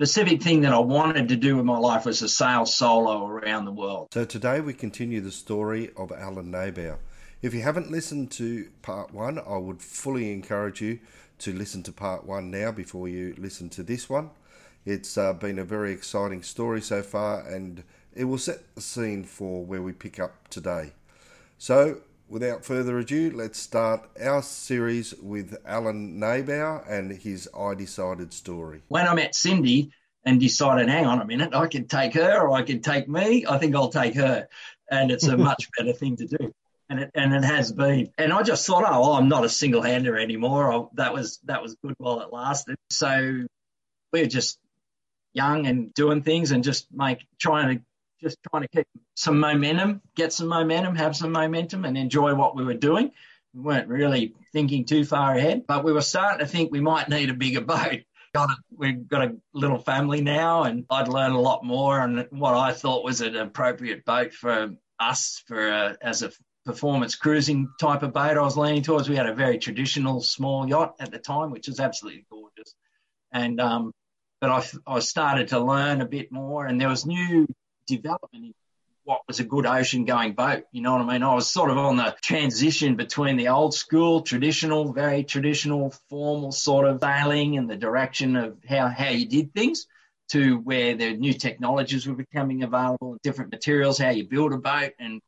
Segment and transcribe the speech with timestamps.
[0.00, 3.66] specific thing that I wanted to do in my life was to sail solo around
[3.66, 4.08] the world.
[4.14, 6.96] So today we continue the story of Alan Nebauer.
[7.42, 11.00] If you haven't listened to part one, I would fully encourage you
[11.40, 14.30] to listen to part one now before you listen to this one.
[14.86, 19.24] It's uh, been a very exciting story so far, and it will set the scene
[19.24, 20.92] for where we pick up today.
[21.58, 22.00] So,
[22.30, 28.82] without further ado, let's start our series with Alan Nebauer and his I Decided story.
[28.88, 29.90] When I met Cindy
[30.24, 33.44] and decided, hang on a minute, I can take her or I can take me,
[33.46, 34.48] I think I'll take her.
[34.90, 36.54] And it's a much better thing to do.
[36.88, 38.10] And it, and it has been.
[38.18, 40.72] And I just thought, oh, well, I'm not a single hander anymore.
[40.72, 42.76] I, that was that was good while it lasted.
[42.90, 43.46] So
[44.12, 44.58] we we're just
[45.32, 47.84] young and doing things and just make trying to
[48.20, 52.56] just trying to keep some momentum, get some momentum, have some momentum, and enjoy what
[52.56, 53.10] we were doing.
[53.54, 57.08] We weren't really thinking too far ahead, but we were starting to think we might
[57.08, 58.00] need a bigger boat.
[58.32, 62.26] Got a, we've got a little family now, and I'd learn a lot more on
[62.30, 66.30] what I thought was an appropriate boat for us for a, as a
[66.64, 68.36] performance cruising type of boat.
[68.36, 69.08] I was leaning towards.
[69.08, 72.74] We had a very traditional small yacht at the time, which was absolutely gorgeous,
[73.32, 73.92] and um,
[74.40, 77.48] but I, I started to learn a bit more, and there was new
[77.96, 78.54] development
[79.04, 80.64] what was a good ocean going boat.
[80.72, 81.22] You know what I mean?
[81.22, 86.52] I was sort of on the transition between the old school, traditional, very traditional, formal
[86.52, 89.86] sort of sailing and the direction of how, how you did things
[90.30, 94.92] to where the new technologies were becoming available, different materials, how you build a boat
[95.00, 95.20] and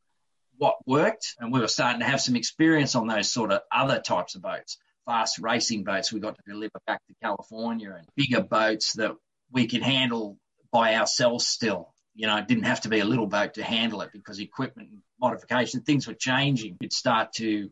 [0.57, 1.35] what worked.
[1.39, 4.43] And we were starting to have some experience on those sort of other types of
[4.43, 9.11] boats fast racing boats we got to deliver back to California and bigger boats that
[9.51, 10.37] we could handle
[10.71, 11.92] by ourselves still.
[12.15, 14.89] You know, it didn't have to be a little boat to handle it because equipment
[15.19, 16.77] modification, things were changing.
[16.79, 17.69] You'd start to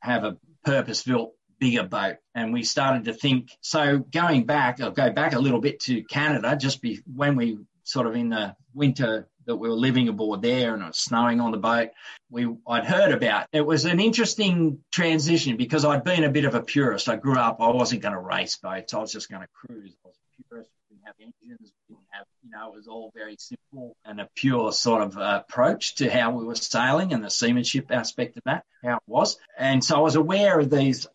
[0.00, 2.16] have a purpose built bigger boat.
[2.34, 6.02] And we started to think, so going back, I'll go back a little bit to
[6.04, 10.42] Canada, just be, when we sort of in the winter that we were living aboard
[10.42, 11.90] there and it was snowing on the boat.
[12.30, 13.46] We I'd heard about.
[13.52, 17.08] It was an interesting transition because I'd been a bit of a purist.
[17.08, 18.94] I grew up, I wasn't going to race boats.
[18.94, 19.94] I was just going to cruise.
[20.04, 20.70] I was a purist.
[20.90, 21.72] We didn't have engines.
[21.88, 25.42] We have, you know, it was all very simple and a pure sort of uh,
[25.46, 29.36] approach to how we were sailing and the seamanship aspect of that, how it was.
[29.58, 31.06] And so I was aware of these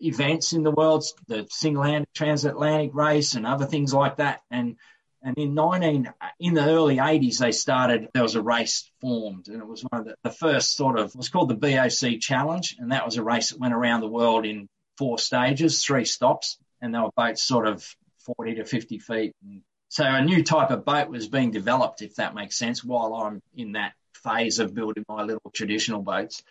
[0.00, 4.40] events in the world, the single-handed transatlantic race and other things like that.
[4.50, 4.76] And
[5.24, 9.62] and in 19, in the early 80s, they started, there was a race formed and
[9.62, 12.76] it was one of the, the first sort of, it was called the BOC Challenge.
[12.78, 14.68] And that was a race that went around the world in
[14.98, 16.58] four stages, three stops.
[16.82, 17.88] And they were boats sort of
[18.36, 19.32] 40 to 50 feet.
[19.42, 19.62] And
[19.94, 23.40] so a new type of boat was being developed, if that makes sense, while I'm
[23.54, 23.92] in that
[24.24, 26.42] phase of building my little traditional boats.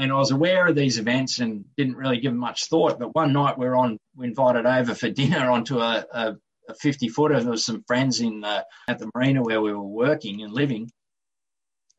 [0.00, 2.98] And I was aware of these events and didn't really give much thought.
[2.98, 6.36] But one night we were on, we invited over for dinner onto a, a
[6.68, 7.40] a 50 footer.
[7.40, 10.90] There was some friends in the, at the marina where we were working and living,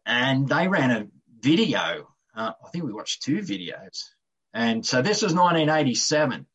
[0.06, 1.08] and they ran a
[1.40, 2.10] video.
[2.36, 4.04] Uh, I think we watched two videos.
[4.54, 6.46] And so this was 1987.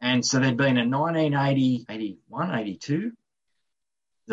[0.00, 3.12] And so there'd been a 1980, 81, 82,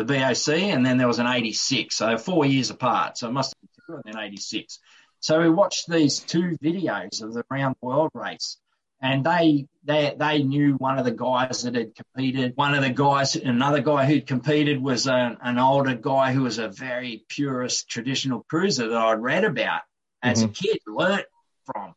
[0.04, 1.94] the BOC, and then there was an 86.
[1.94, 3.18] So four years apart.
[3.18, 4.78] So it must have been two and then 86.
[5.20, 8.56] So we watched these two videos of the round the world race
[9.02, 12.52] and they they they knew one of the guys that had competed.
[12.56, 16.58] One of the guys, another guy who'd competed was a, an older guy who was
[16.58, 19.80] a very purist traditional cruiser that I'd read about
[20.22, 20.50] as mm-hmm.
[20.50, 21.26] a kid, learnt
[21.64, 21.94] from,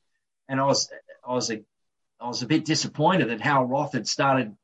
[0.48, 0.90] and I was
[1.28, 1.62] I was a
[2.22, 4.56] I was a bit disappointed that Hal Roth had started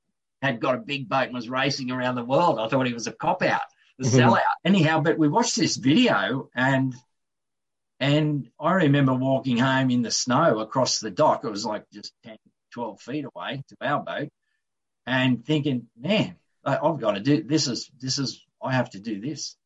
[0.41, 2.59] had got a big boat and was racing around the world.
[2.59, 3.61] I thought he was a cop out,
[3.97, 4.19] the mm-hmm.
[4.19, 4.41] sellout.
[4.63, 6.93] Anyhow, but we watched this video and
[7.99, 11.43] and I remember walking home in the snow across the dock.
[11.43, 12.37] It was like just 10,
[12.73, 14.29] 12 feet away to our boat
[15.05, 19.19] and thinking, man, I've got to do this is, this is, I have to do
[19.19, 19.57] this.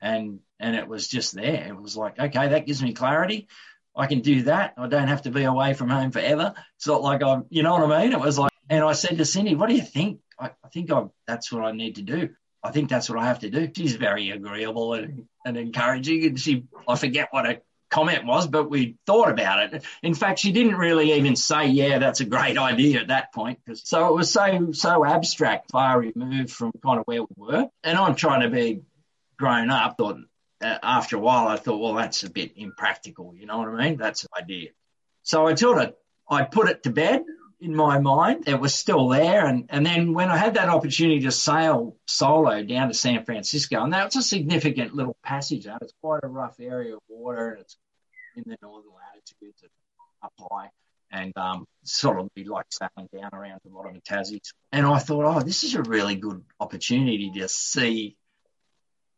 [0.00, 1.66] And, and it was just there.
[1.68, 3.48] It was like, okay, that gives me clarity.
[3.96, 4.74] I can do that.
[4.76, 6.54] I don't have to be away from home forever.
[6.76, 8.12] It's not like I'm, you know what I mean?
[8.12, 10.20] It was like, and I said to Cindy, what do you think?
[10.38, 12.30] I, I think I, that's what I need to do.
[12.62, 13.70] I think that's what I have to do.
[13.74, 16.24] She's very agreeable and, and encouraging.
[16.24, 17.58] And she, I forget what her
[17.90, 19.84] comment was, but we thought about it.
[20.02, 23.60] In fact, she didn't really even say, yeah, that's a great idea at that point.
[23.74, 27.68] So it was so, so abstract, far removed from kind of where we were.
[27.84, 28.80] And I'm trying to be
[29.36, 29.98] grown up.
[29.98, 30.20] Thought
[30.62, 33.34] uh, after a while, I thought, well, that's a bit impractical.
[33.36, 33.98] You know what I mean?
[33.98, 34.70] That's an idea.
[35.22, 35.94] So I sort of,
[36.28, 37.24] I put it to bed
[37.64, 38.46] in my mind.
[38.46, 39.46] It was still there.
[39.46, 43.82] And, and then when I had that opportunity to sail solo down to San Francisco,
[43.82, 45.82] and that's a significant little passage out.
[45.82, 47.76] It's quite a rough area of water and it's
[48.36, 49.64] in the northern latitudes
[50.22, 50.70] up high.
[51.10, 54.40] and um, sort of be like sailing down around the bottom of Tassie.
[54.72, 58.16] And I thought, oh, this is a really good opportunity to see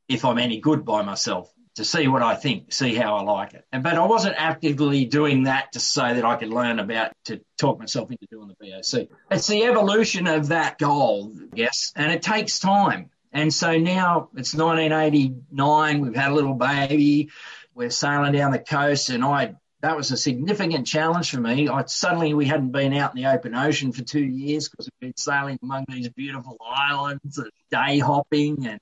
[0.08, 3.54] if I'm any good by myself, to see what I think, see how I like
[3.54, 3.64] it.
[3.72, 7.40] And but I wasn't actively doing that to say that I could learn about to
[7.58, 9.08] talk myself into doing the BOC.
[9.30, 13.10] It's the evolution of that goal, yes, and it takes time.
[13.32, 16.00] And so now it's 1989.
[16.00, 17.30] We've had a little baby.
[17.74, 21.68] We're sailing down the coast, and I that was a significant challenge for me.
[21.68, 25.10] I suddenly we hadn't been out in the open ocean for two years because we've
[25.10, 28.80] been sailing among these beautiful islands and day hopping and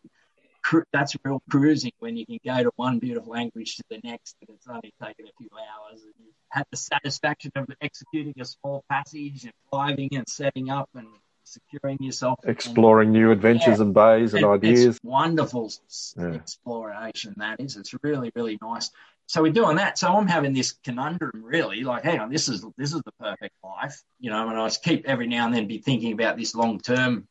[0.92, 4.56] that's real cruising when you can go to one beautiful anchorage to the next and
[4.56, 8.84] it's only taken a few hours and you have the satisfaction of executing a small
[8.90, 11.06] passage and driving and setting up and
[11.44, 15.70] securing yourself exploring and, new adventures yeah, and bays and, and ideas wonderful
[16.16, 16.28] yeah.
[16.28, 18.90] exploration that is it's really really nice
[19.26, 19.98] so we're doing that.
[19.98, 23.54] So I'm having this conundrum really, like, hang on, this is this is the perfect
[23.64, 24.48] life, you know.
[24.48, 27.26] And I just keep every now and then be thinking about this long term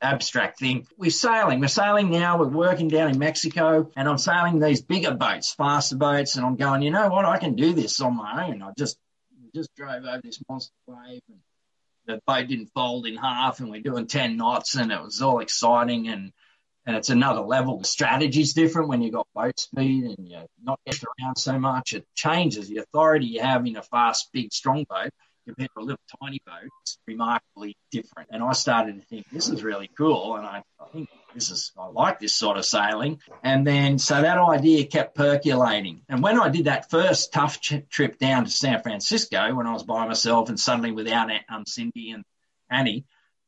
[0.00, 0.86] abstract thing.
[0.96, 1.60] We're sailing.
[1.60, 2.38] We're sailing now.
[2.38, 6.56] We're working down in Mexico, and I'm sailing these bigger boats, faster boats, and I'm
[6.56, 7.24] going, you know what?
[7.24, 8.62] I can do this on my own.
[8.62, 8.98] I just
[9.54, 11.38] just drove over this monster wave, and
[12.06, 15.40] the boat didn't fold in half, and we're doing ten knots, and it was all
[15.40, 16.32] exciting and
[16.88, 17.78] and it's another level.
[17.78, 21.92] The strategy's different when you've got boat speed and you're not getting around so much.
[21.92, 25.10] It changes the authority you have in a fast, big, strong boat
[25.48, 26.68] compared to a little tiny boat.
[26.82, 28.28] It's remarkably different.
[28.30, 31.72] And I started to think this is really cool, and I, I think this is
[31.78, 33.20] I like this sort of sailing.
[33.42, 36.02] And then so that idea kept percolating.
[36.08, 39.72] And when I did that first tough ch- trip down to San Francisco, when I
[39.72, 42.24] was by myself and suddenly without um, Cindy and
[42.70, 43.04] Annie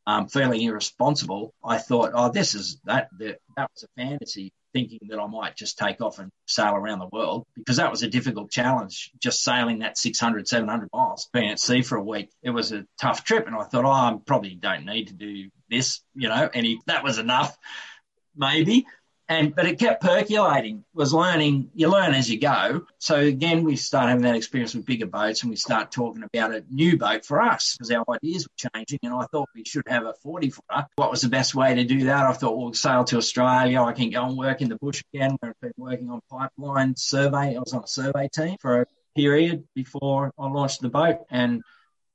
[0.06, 5.01] um, fairly irresponsible, I thought, oh, this is that, that that was a fantasy thinking
[5.09, 8.09] that I might just take off and sail around the world because that was a
[8.09, 12.31] difficult challenge, just sailing that 600, 700 miles, being at sea for a week.
[12.43, 13.47] It was a tough trip.
[13.47, 17.05] And I thought, oh, I probably don't need to do this, you know, and that
[17.05, 17.57] was enough,
[18.37, 18.87] maybe
[19.31, 20.85] and but it kept percolating.
[20.93, 21.71] Was learning.
[21.75, 22.85] You learn as you go.
[22.99, 26.53] So again, we start having that experience with bigger boats, and we start talking about
[26.53, 28.99] a new boat for us because our ideas were changing.
[29.05, 30.87] And I thought we should have a 40 footer.
[30.97, 32.27] What was the best way to do that?
[32.27, 33.81] I thought we'll sail to Australia.
[33.81, 35.37] I can go and work in the bush again.
[35.43, 37.56] I've been working on pipeline survey.
[37.56, 41.62] I was on a survey team for a period before I launched the boat, and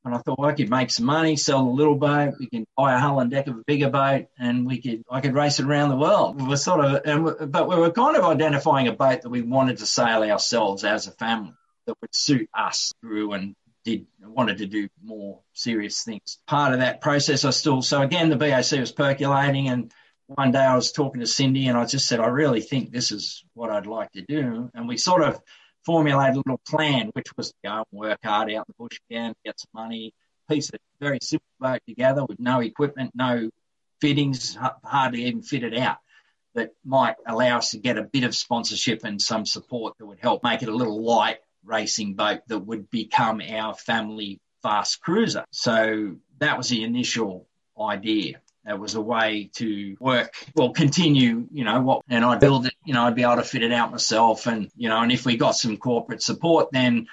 [0.06, 2.36] and I thought I could make some money, sell a little boat.
[2.40, 5.20] We can buy a hull and deck of a bigger boat, and we could I
[5.20, 6.40] could race it around the world.
[6.40, 9.42] We were sort of, and, but we were kind of identifying a boat that we
[9.42, 11.54] wanted to sail ourselves as a family
[11.88, 16.40] that would suit us through and did wanted to do more serious things.
[16.48, 19.92] Part of that process, I still so again the BOC was percolating, and
[20.28, 23.12] one day I was talking to Cindy, and I just said I really think this
[23.12, 25.42] is what I'd like to do, and we sort of
[25.86, 29.00] formulated a little plan, which was to go and work hard out in the bush
[29.10, 30.14] again, get some money,
[30.50, 33.50] piece of very simple boat together with no equipment, no
[34.02, 35.98] fittings, hardly even fitted out,
[36.54, 40.20] that might allow us to get a bit of sponsorship and some support that would
[40.20, 45.44] help make it a little light racing boat that would become our family fast cruiser.
[45.52, 47.48] So that was the initial
[47.80, 48.42] idea.
[48.68, 52.74] It was a way to work, well, continue, you know, what, and I'd build it,
[52.84, 54.48] you know, I'd be able to fit it out myself.
[54.48, 57.08] And, you know, and if we got some corporate support, then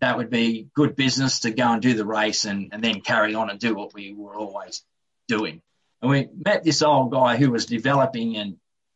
[0.00, 3.34] that would be good business to go and do the race and, and then carry
[3.34, 4.84] on and do what we were always
[5.26, 5.62] doing.
[6.02, 8.54] And we met this old guy who was developing a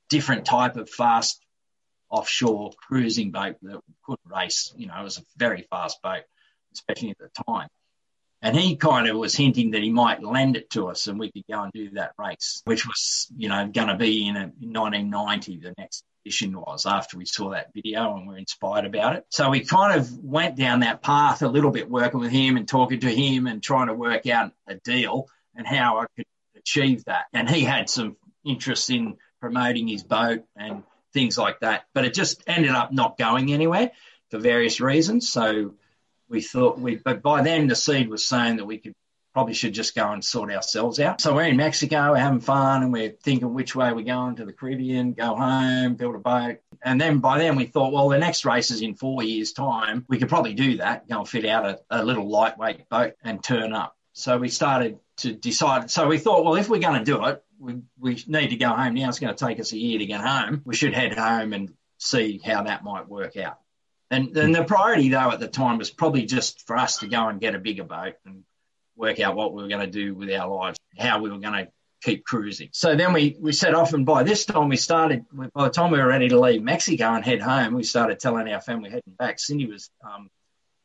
[0.09, 1.43] different type of fast
[2.11, 4.73] offshore cruising boat that could race.
[4.77, 6.23] You know, it was a very fast boat,
[6.73, 7.69] especially at the time.
[8.45, 11.33] And he kind of was hinting that he might lend it to us and we
[11.33, 14.53] could go and do that race, which was, you know, going to be in, a,
[14.61, 19.17] in 1990, the next edition was after we saw that video and were inspired about
[19.17, 19.25] it.
[19.31, 22.69] So we kind of went down that path a little bit, working with him and
[22.69, 27.07] talking to him and trying to work out a deal and how I could achieve
[27.07, 27.25] that.
[27.33, 30.83] And he had some interest in promoting his boat and
[31.15, 33.93] things like that, but it just ended up not going anywhere
[34.31, 35.31] for various reasons.
[35.31, 35.77] So
[36.35, 38.93] we thought we, but by then the seed was saying that we could
[39.33, 41.21] probably should just go and sort ourselves out.
[41.21, 44.45] So we're in Mexico, we're having fun, and we're thinking which way we're going to
[44.45, 46.59] the Caribbean, go home, build a boat.
[46.83, 50.05] And then by then we thought, well, the next race is in four years' time.
[50.09, 53.43] We could probably do that, go and fit out a, a little lightweight boat and
[53.43, 53.97] turn up.
[54.13, 55.91] So we started to decide.
[55.91, 58.69] So we thought, well, if we're going to do it, we, we need to go
[58.69, 59.09] home now.
[59.09, 60.63] It's going to take us a year to get home.
[60.65, 63.59] We should head home and see how that might work out.
[64.15, 67.41] And, the priority, though, at the time was probably just for us to go and
[67.41, 68.45] get a bigger boat and
[68.97, 71.65] work out what we were going to do with our lives, how we were going
[71.65, 71.69] to
[72.03, 72.69] keep cruising.
[72.73, 75.91] So then we, we set off, and by this time we started, by the time
[75.91, 79.15] we were ready to leave Mexico and head home, we started telling our family heading
[79.19, 79.39] back.
[79.41, 80.29] Cindy was um,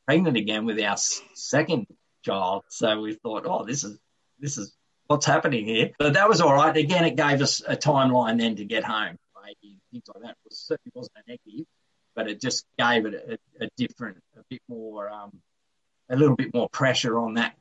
[0.05, 0.97] pregnant again with our
[1.35, 1.87] second
[2.23, 2.63] child.
[2.69, 3.99] So we thought, oh, this is
[4.39, 4.73] this is
[5.07, 5.91] what's happening here.
[5.99, 6.75] But that was all right.
[6.75, 9.17] Again, it gave us a timeline then to get home.
[9.43, 10.35] Maybe things like that.
[10.45, 11.65] It certainly wasn't a negative,
[12.19, 15.39] but it just gave it a, a different, a bit more, um,
[16.09, 17.55] a little bit more pressure on that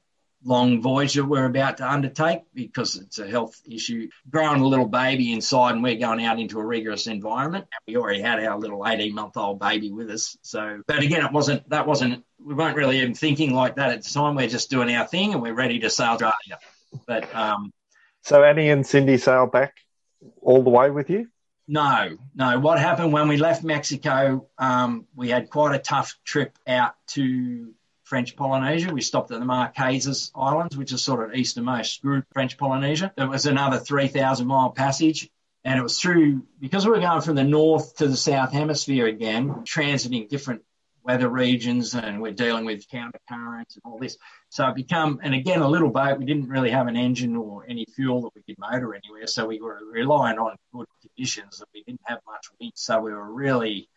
[0.45, 4.09] long voyage that we're about to undertake because it's a health issue.
[4.29, 7.67] Growing a little baby inside and we're going out into a rigorous environment.
[7.87, 10.37] We already had our little 18 month old baby with us.
[10.43, 14.03] So, but again, it wasn't, that wasn't, we weren't really even thinking like that at
[14.03, 14.35] the time.
[14.35, 16.59] We're just doing our thing and we're ready to sail Australia.
[17.07, 17.73] But, um,
[18.25, 19.75] so Annie and Cindy sailed back
[20.43, 21.29] all the way with you?
[21.69, 22.59] No, no.
[22.59, 24.49] What happened when we left Mexico?
[24.57, 28.91] Um, we had quite a tough trip out to French Polynesia.
[28.91, 33.13] We stopped at the Marquesas Islands, which is sort of easternmost group French Polynesia.
[33.19, 35.29] It was another 3,000 mile passage.
[35.63, 39.07] And it was through, because we were going from the north to the south hemisphere
[39.07, 40.63] again, transiting different
[41.03, 44.17] weather regions and we're dealing with counter currents and all this.
[44.51, 47.67] So it become, and again, a little boat, we didn't really have an engine or
[47.69, 49.27] any fuel that we could motor anywhere.
[49.27, 52.73] So we were relying on good conditions that we didn't have much wind.
[52.75, 53.89] So we were really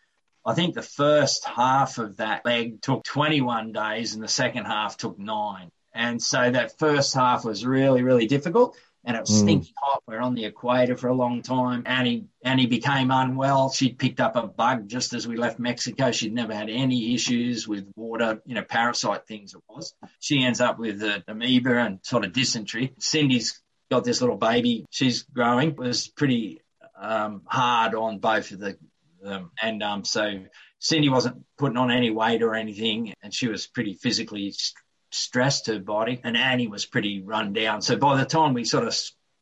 [0.46, 4.98] I think the first half of that leg took 21 days and the second half
[4.98, 5.70] took nine.
[5.94, 9.40] And so that first half was really, really difficult and it was mm.
[9.40, 10.04] stinking hot.
[10.08, 11.84] We are on the equator for a long time.
[11.86, 13.72] Annie, Annie became unwell.
[13.72, 16.12] She'd picked up a bug just as we left Mexico.
[16.12, 19.94] She'd never had any issues with water, you know, parasite things it was.
[20.20, 22.94] She ends up with uh, amoeba and sort of dysentery.
[23.00, 24.86] Cindy's got this little baby.
[24.92, 25.72] She's growing.
[25.72, 26.62] It was pretty
[27.00, 28.78] um, hard on both of the
[29.22, 29.52] them.
[29.62, 30.46] And um, so
[30.80, 34.54] Cindy wasn't putting on any weight or anything, and she was pretty physically
[35.12, 37.82] st- stressed her body, and Annie was pretty run down.
[37.82, 38.96] So by the time we sort of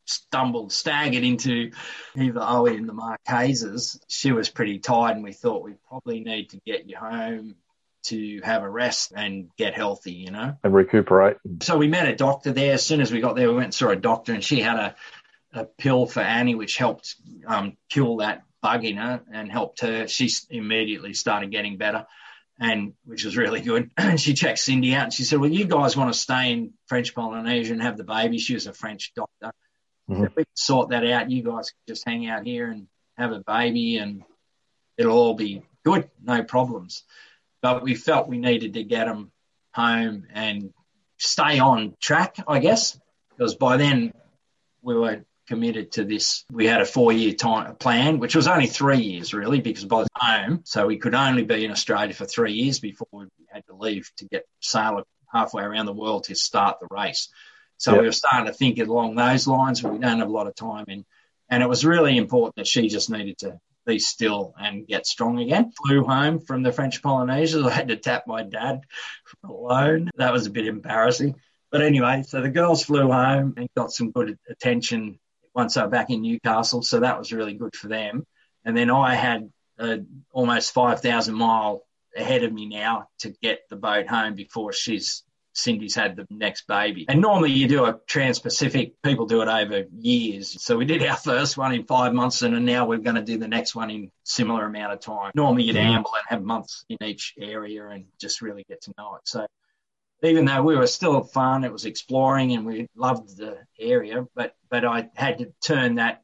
[0.04, 1.72] stumbled, staggered into
[2.14, 6.50] Hiva Oa and the Marquesas, she was pretty tired, and we thought we probably need
[6.50, 7.56] to get you home
[8.02, 11.36] to have a rest and get healthy, you know, and recuperate.
[11.60, 12.74] So we met a doctor there.
[12.74, 14.76] As soon as we got there, we went and saw a doctor, and she had
[14.76, 14.94] a
[15.52, 20.06] a pill for Annie, which helped um, kill that bug in her and helped her.
[20.06, 22.06] She immediately started getting better,
[22.60, 23.90] and which was really good.
[23.96, 26.74] And she checked Cindy out and she said, "Well, you guys want to stay in
[26.86, 29.52] French Polynesia and have the baby?" She was a French doctor.
[30.08, 30.22] Mm-hmm.
[30.22, 31.30] we can sort that out.
[31.30, 32.86] You guys can just hang out here and
[33.16, 34.22] have a baby, and
[34.98, 37.04] it'll all be good, no problems.
[37.62, 39.30] But we felt we needed to get them
[39.72, 40.72] home and
[41.18, 42.98] stay on track, I guess,
[43.30, 44.12] because by then
[44.82, 46.44] we were committed to this.
[46.52, 50.04] We had a four year time plan, which was only three years really, because by
[50.04, 53.66] the home, so we could only be in Australia for three years before we had
[53.66, 57.28] to leave to get sail halfway around the world to start the race.
[57.78, 58.00] So yep.
[58.00, 60.54] we were starting to think along those lines, but we don't have a lot of
[60.54, 60.84] time.
[60.86, 61.04] And,
[61.48, 65.40] and it was really important that she just needed to be still and get strong
[65.40, 65.72] again.
[65.84, 67.64] Flew home from the French Polynesia.
[67.64, 68.82] I had to tap my dad
[69.42, 70.10] alone.
[70.14, 71.34] That was a bit embarrassing.
[71.72, 75.18] But anyway, so the girls flew home and got some good attention
[75.60, 76.82] once they were back in Newcastle.
[76.82, 78.24] So that was really good for them.
[78.64, 79.98] And then I had uh,
[80.32, 81.82] almost 5,000 mile
[82.16, 86.66] ahead of me now to get the boat home before she's Cindy's had the next
[86.66, 87.04] baby.
[87.08, 90.62] And normally you do a Trans-Pacific, people do it over years.
[90.62, 93.36] So we did our first one in five months and now we're going to do
[93.36, 95.32] the next one in similar amount of time.
[95.34, 95.96] Normally you'd mm-hmm.
[95.96, 99.22] amble and have months in each area and just really get to know it.
[99.24, 99.44] So
[100.22, 104.54] even though we were still fun, it was exploring and we loved the area, but,
[104.68, 106.22] but I had to turn that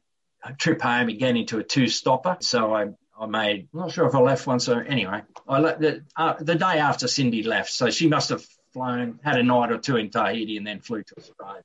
[0.57, 2.37] trip home again into a two stopper.
[2.41, 2.89] So I,
[3.19, 6.35] I made, I'm not sure if I left once or anyway, I left the, uh,
[6.39, 7.71] the day after Cindy left.
[7.71, 11.01] So she must have flown, had a night or two in Tahiti and then flew
[11.01, 11.63] to Australia.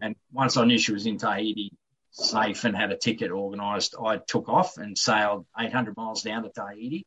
[0.00, 1.72] And once I knew she was in Tahiti,
[2.10, 6.48] safe and had a ticket organised, I took off and sailed 800 miles down to
[6.48, 7.06] Tahiti.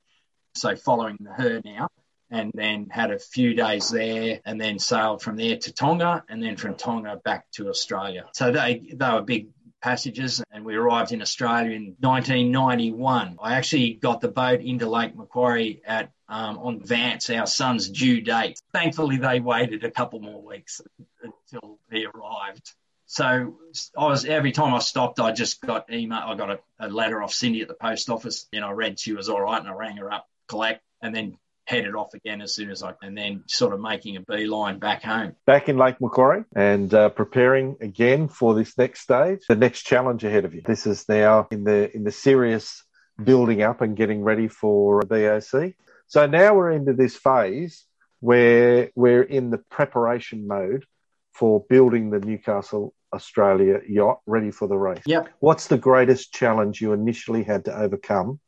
[0.55, 1.89] So following her now
[2.33, 6.41] and then had a few days there and then sailed from there to Tonga and
[6.41, 8.25] then from Tonga back to Australia.
[8.33, 9.49] So they, they were big
[9.83, 13.37] passages and we arrived in Australia in 1991.
[13.39, 18.21] I actually got the boat into Lake Macquarie at um, on Vance, our son's due
[18.21, 18.59] date.
[18.73, 20.81] Thankfully, they waited a couple more weeks
[21.21, 22.73] until he arrived.
[23.05, 23.59] So
[23.95, 26.23] I was every time I stopped, I just got email.
[26.25, 29.13] I got a, a letter off Cindy at the post office, and I read she
[29.13, 32.53] was all right, and I rang her up, collect, and then headed off again as
[32.53, 35.35] soon as I and then sort of making a beeline back home.
[35.45, 40.23] Back in Lake Macquarie and uh, preparing again for this next stage, the next challenge
[40.23, 40.61] ahead of you.
[40.65, 42.83] This is now in the in the serious
[43.21, 45.73] building up and getting ready for BOC.
[46.07, 47.85] So now we're into this phase
[48.19, 50.85] where we're in the preparation mode
[51.33, 55.03] for building the Newcastle Australia yacht ready for the race.
[55.05, 55.29] Yep.
[55.39, 58.39] What's the greatest challenge you initially had to overcome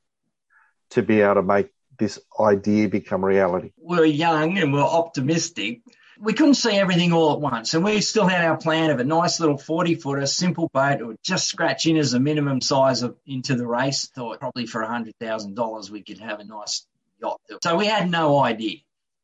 [0.91, 3.71] to be able to make this idea become reality?
[3.77, 5.81] We're young and we we're optimistic.
[6.19, 9.03] We couldn't see everything all at once, and we still had our plan of a
[9.03, 11.01] nice little 40 footer, simple boat.
[11.01, 14.05] It would just scratch in as a minimum size of into the race.
[14.15, 16.87] Thought probably for $100,000 we could have a nice
[17.21, 17.41] yacht.
[17.61, 18.77] So we had no idea.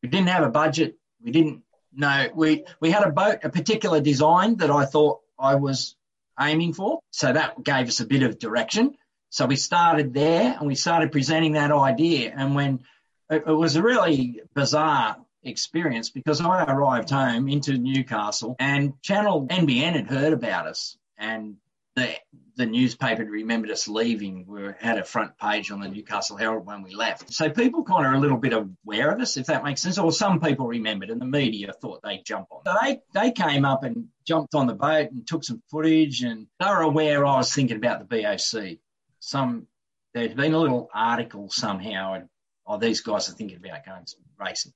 [0.04, 0.98] We didn't have a budget.
[1.24, 1.63] We didn't
[1.94, 2.28] know.
[2.34, 5.96] We, we had a boat, a particular design that I thought I was
[6.40, 7.00] aiming for.
[7.12, 8.96] So that gave us a bit of direction.
[9.32, 12.34] So we started there and we started presenting that idea.
[12.36, 12.82] And when
[13.30, 19.48] it, it was a really bizarre experience because I arrived home into Newcastle and Channel
[19.48, 21.56] NBN had heard about us and
[21.96, 22.10] the
[22.58, 24.46] the newspaper remembered us leaving.
[24.46, 27.34] We had a front page on the Newcastle Herald when we left.
[27.34, 29.98] So people kind of are a little bit aware of us, if that makes sense.
[29.98, 32.62] Or some people remembered, and the media thought they'd jump on.
[32.66, 36.48] So they they came up and jumped on the boat and took some footage, and
[36.60, 38.80] they were aware I was thinking about the BOC.
[39.22, 39.68] Some
[40.13, 42.30] there'd been a little article somehow, and
[42.68, 44.06] oh, these guys are thinking about going
[44.40, 44.74] racing.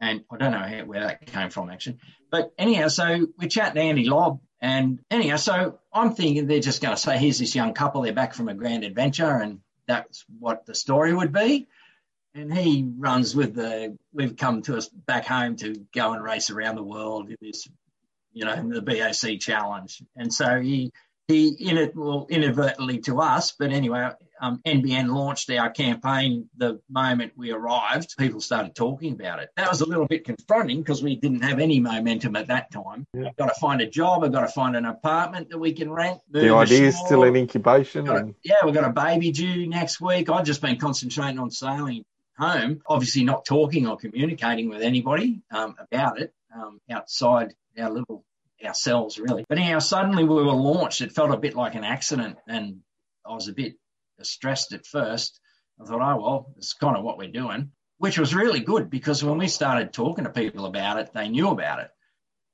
[0.00, 1.98] And I don't know how, where that came from actually.
[2.30, 4.40] But anyhow, so we're chatting to Andy Lobb.
[4.60, 8.12] And anyhow, so I'm thinking they're just going to say, here's this young couple, they're
[8.12, 9.30] back from a grand adventure.
[9.30, 11.68] And that's what the story would be.
[12.34, 16.50] And he runs with the, we've come to us back home to go and race
[16.50, 17.68] around the world in this,
[18.32, 20.02] you know, the BOC challenge.
[20.16, 20.92] And so he,
[21.32, 24.10] he in it, well, inadvertently to us, but anyway,
[24.40, 28.16] um, NBN launched our campaign the moment we arrived.
[28.18, 29.50] People started talking about it.
[29.56, 33.06] That was a little bit confronting because we didn't have any momentum at that time.
[33.14, 33.28] Yeah.
[33.28, 34.24] I've got to find a job.
[34.24, 36.20] I've got to find an apartment that we can rent.
[36.30, 38.08] The idea is still in incubation.
[38.08, 38.34] and...
[38.42, 40.28] Yeah, we've got a baby due next week.
[40.28, 42.04] I've just been concentrating on sailing
[42.36, 48.24] home, obviously not talking or communicating with anybody um, about it um, outside our little
[48.64, 49.44] ourselves really.
[49.48, 51.00] But anyhow, suddenly we were launched.
[51.00, 52.80] It felt a bit like an accident and
[53.26, 53.74] I was a bit
[54.22, 55.40] stressed at first.
[55.80, 59.24] I thought, oh, well, it's kind of what we're doing, which was really good because
[59.24, 61.90] when we started talking to people about it, they knew about it.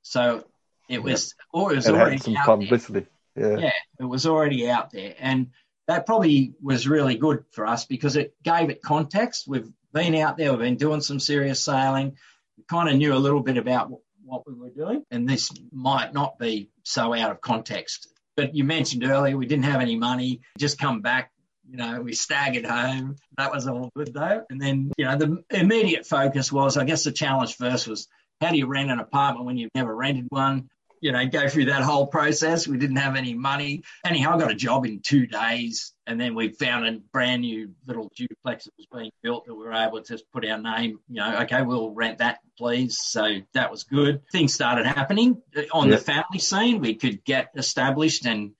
[0.01, 0.43] So
[0.87, 1.61] it was, yeah.
[1.61, 3.05] or it was it already some publicity.
[3.35, 3.51] There.
[3.51, 3.65] Yeah.
[3.65, 5.15] yeah, it was already out there.
[5.19, 5.51] And
[5.87, 9.47] that probably was really good for us because it gave it context.
[9.47, 12.17] We've been out there, we've been doing some serious sailing.
[12.57, 13.91] We kind of knew a little bit about
[14.29, 18.07] what we were doing, and this might not be so out of context.
[18.37, 21.31] But you mentioned earlier we didn't have any money, just come back,
[21.69, 23.15] you know, we staggered home.
[23.37, 24.43] That was all good though.
[24.49, 28.07] And then, you know, the immediate focus was, I guess the challenge first was
[28.41, 30.69] how do you rent an apartment when you've never rented one?
[31.01, 32.67] You know, go through that whole process.
[32.67, 33.83] We didn't have any money.
[34.05, 35.93] Anyhow, I got a job in two days.
[36.05, 39.63] And then we found a brand new little duplex that was being built that we
[39.63, 42.97] were able to just put our name, you know, okay, we'll rent that, please.
[42.97, 44.21] So that was good.
[44.31, 45.99] Things started happening on yep.
[45.99, 46.79] the family scene.
[46.79, 48.51] We could get established and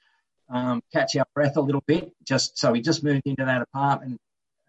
[0.49, 2.11] um, catch our breath a little bit.
[2.23, 4.19] Just so we just moved into that apartment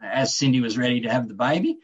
[0.02, 1.78] as Cindy was ready to have the baby.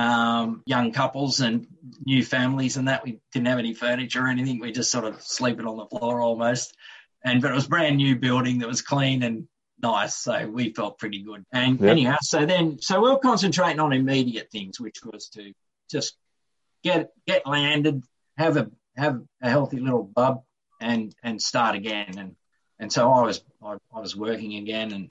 [0.00, 1.66] Um, young couples and
[2.06, 4.58] new families and that we didn't have any furniture or anything.
[4.58, 6.74] We just sort of sleeping on the floor almost.
[7.22, 9.46] And but it was brand new building that was clean and
[9.82, 11.44] nice, so we felt pretty good.
[11.52, 11.90] And yep.
[11.90, 15.52] anyhow, so then so we are concentrating on immediate things, which was to
[15.90, 16.16] just
[16.82, 18.02] get get landed,
[18.38, 20.42] have a have a healthy little bub,
[20.80, 22.16] and and start again.
[22.16, 22.36] And
[22.78, 25.10] and so I was I, I was working again and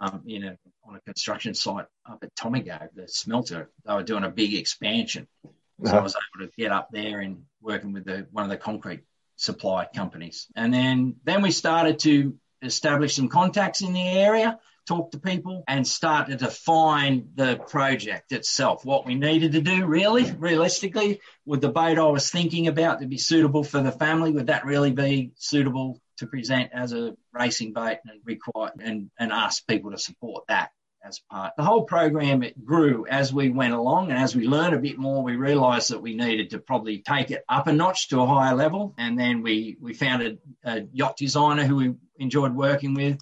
[0.00, 3.70] um, in a, on a construction site up at Tomago, the smelter.
[3.84, 5.98] They were doing a big expansion, so uh-huh.
[5.98, 9.02] I was able to get up there and working with the, one of the concrete
[9.36, 10.46] supply companies.
[10.56, 15.64] And then then we started to establish some contacts in the area, talk to people,
[15.68, 18.84] and start to define the project itself.
[18.84, 23.06] What we needed to do, really, realistically, with the boat I was thinking about to
[23.06, 27.72] be suitable for the family, would that really be suitable to present as a racing
[27.72, 30.70] boat and require and, and ask people to support that
[31.06, 31.52] as part.
[31.56, 34.98] The whole program it grew as we went along and as we learned a bit
[34.98, 38.26] more, we realized that we needed to probably take it up a notch to a
[38.26, 38.94] higher level.
[38.98, 43.18] And then we, we found a, a yacht designer who we enjoyed working with.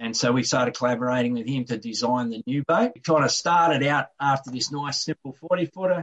[0.00, 2.92] And so we started collaborating with him to design the new boat.
[2.94, 6.02] We kind of started out after this nice simple 40 footer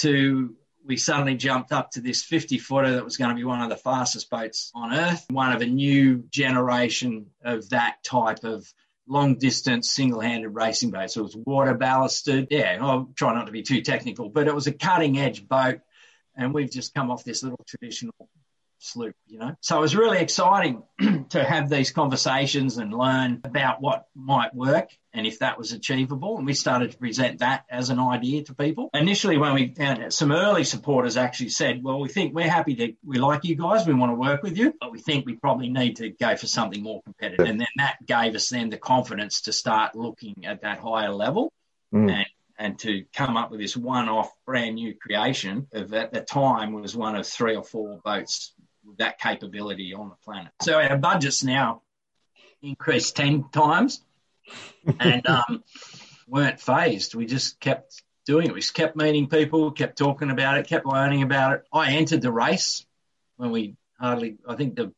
[0.00, 3.60] to we suddenly jumped up to this 50 footer that was going to be one
[3.60, 8.66] of the fastest boats on earth, one of a new generation of that type of
[9.06, 11.10] long distance single handed racing boat.
[11.10, 12.48] So it was water ballasted.
[12.50, 15.80] Yeah, I'll try not to be too technical, but it was a cutting edge boat.
[16.36, 18.14] And we've just come off this little traditional
[18.80, 19.54] sloop, you know.
[19.60, 20.82] So it was really exciting
[21.30, 26.38] to have these conversations and learn about what might work and if that was achievable.
[26.38, 28.90] And we started to present that as an idea to people.
[28.94, 32.92] Initially, when we found some early supporters actually said, well, we think we're happy to,
[33.04, 35.68] we like you guys, we want to work with you, but we think we probably
[35.68, 37.46] need to go for something more competitive.
[37.46, 41.52] And then that gave us then the confidence to start looking at that higher level.
[41.92, 42.10] Mm.
[42.10, 42.26] And
[42.60, 46.94] and to come up with this one-off brand new creation of at the time was
[46.94, 48.52] one of three or four boats
[48.90, 50.52] with that capability on the planet.
[50.60, 51.82] So our budgets now
[52.60, 54.02] increased 10 times
[54.98, 55.64] and um,
[56.26, 57.14] weren't phased.
[57.14, 58.54] We just kept doing it.
[58.54, 61.64] We just kept meeting people, kept talking about it, kept learning about it.
[61.72, 62.84] I entered the race
[63.36, 64.92] when we hardly, I think the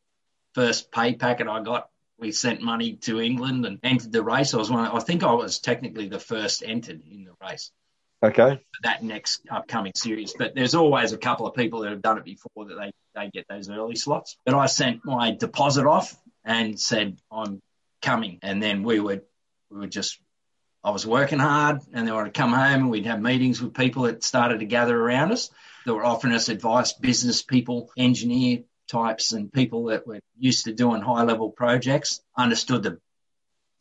[0.53, 4.53] first pay packet I got, we sent money to England and entered the race.
[4.53, 7.71] I was one, I think I was technically the first entered in the race.
[8.23, 8.61] Okay.
[8.83, 10.33] That next upcoming series.
[10.37, 13.29] But there's always a couple of people that have done it before that they, they
[13.29, 14.37] get those early slots.
[14.45, 17.61] But I sent my deposit off and said, I'm
[18.01, 18.39] coming.
[18.41, 19.23] And then we would,
[19.69, 20.19] we would just,
[20.85, 24.03] I was working hard and then I'd come home and we'd have meetings with people
[24.03, 25.49] that started to gather around us
[25.85, 30.73] that were offering us advice, business people, engineer types and people that were used to
[30.73, 32.99] doing high level projects, understood the,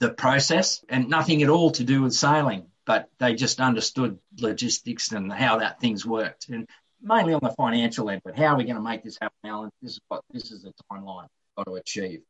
[0.00, 5.12] the process and nothing at all to do with sailing, but they just understood logistics
[5.12, 6.50] and how that things worked.
[6.50, 6.68] And
[7.00, 9.70] mainly on the financial end, but how are we going to make this happen, Alan?
[9.80, 11.26] This is what, this is the timeline
[11.56, 12.20] got to achieve.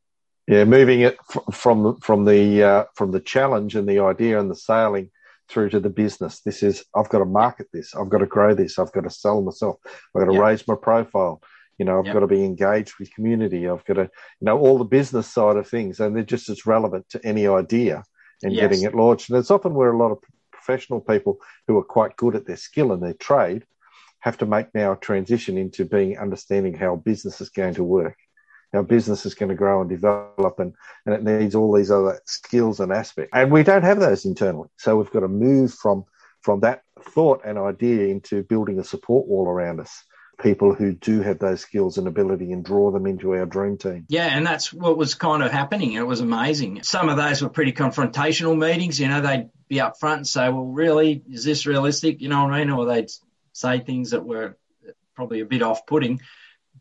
[0.47, 1.17] Yeah, moving it
[1.51, 5.09] from from the uh, from the challenge and the idea and the sailing
[5.49, 6.39] through to the business.
[6.41, 7.93] This is I've got to market this.
[7.93, 8.79] I've got to grow this.
[8.79, 9.77] I've got to sell myself.
[9.85, 10.43] I've got to yep.
[10.43, 11.41] raise my profile.
[11.77, 12.13] You know, I've yep.
[12.13, 13.67] got to be engaged with community.
[13.67, 14.03] I've got to,
[14.39, 17.47] you know, all the business side of things, and they're just as relevant to any
[17.47, 18.03] idea
[18.43, 18.61] and yes.
[18.61, 19.29] getting it launched.
[19.29, 20.19] And it's often where a lot of
[20.63, 23.65] professional people who are quite good at their skill and their trade
[24.19, 28.17] have to make now a transition into being understanding how business is going to work
[28.73, 30.73] our business is going to grow and develop and,
[31.05, 33.29] and it needs all these other skills and aspects.
[33.33, 34.69] And we don't have those internally.
[34.77, 36.05] So we've got to move from,
[36.41, 40.03] from that thought and idea into building a support wall around us.
[40.41, 44.05] People who do have those skills and ability and draw them into our dream team.
[44.09, 45.93] Yeah, and that's what was kind of happening.
[45.93, 46.83] It was amazing.
[46.83, 48.99] Some of those were pretty confrontational meetings.
[48.99, 52.19] You know, they'd be up front and say, well, really, is this realistic?
[52.21, 52.71] You know what I mean?
[52.71, 53.11] Or they'd
[53.53, 54.57] say things that were
[55.15, 56.19] probably a bit off putting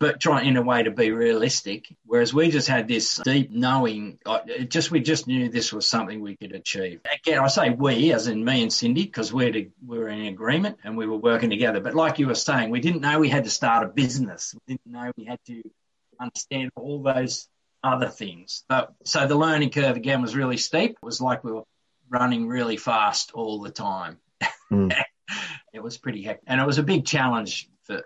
[0.03, 1.87] but trying in a way to be realistic.
[2.05, 4.19] Whereas we just had this deep knowing,
[4.67, 7.03] just we just knew this was something we could achieve.
[7.25, 10.27] Again, I say we, as in me and Cindy, because we're to, we were in
[10.27, 11.79] agreement and we were working together.
[11.79, 14.57] But like you were saying, we didn't know we had to start a business.
[14.67, 15.62] We didn't know we had to
[16.21, 17.47] understand all those
[17.85, 18.65] other things.
[18.69, 20.97] But so the learning curve again was really steep.
[21.01, 21.62] It was like we were
[22.09, 24.19] running really fast all the time.
[24.69, 24.93] Mm.
[25.73, 28.03] it was pretty hectic, and it was a big challenge for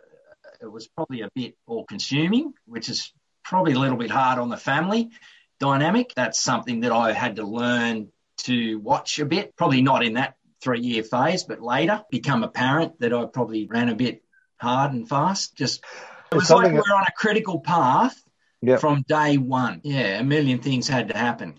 [0.61, 3.12] it was probably a bit all consuming, which is
[3.45, 5.11] probably a little bit hard on the family
[5.59, 6.12] dynamic.
[6.14, 10.37] That's something that I had to learn to watch a bit, probably not in that
[10.61, 14.23] three year phase, but later become apparent that I probably ran a bit
[14.57, 15.57] hard and fast.
[15.57, 15.85] Just
[16.33, 18.21] it was like we're on a critical path
[18.62, 18.81] yep.
[18.81, 19.81] from day one.
[19.85, 21.59] Yeah, a million things had to happen.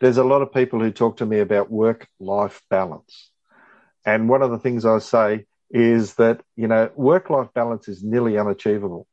[0.00, 3.30] There's a lot of people who talk to me about work life balance.
[4.04, 8.02] And one of the things I say is that, you know, work life balance is
[8.02, 9.06] nearly unachievable.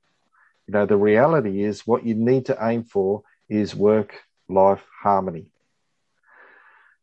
[0.67, 4.15] You know, the reality is what you need to aim for is work
[4.47, 5.47] life harmony.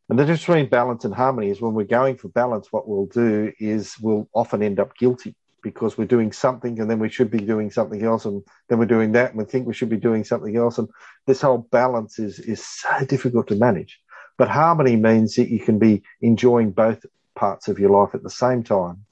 [0.08, 3.06] And the difference between balance and harmony is when we're going for balance, what we'll
[3.06, 7.30] do is we'll often end up guilty because we're doing something and then we should
[7.30, 9.96] be doing something else and then we're doing that and we think we should be
[9.96, 10.78] doing something else.
[10.78, 10.88] And
[11.26, 14.00] this whole balance is, is so difficult to manage.
[14.36, 18.30] But harmony means that you can be enjoying both parts of your life at the
[18.30, 19.04] same time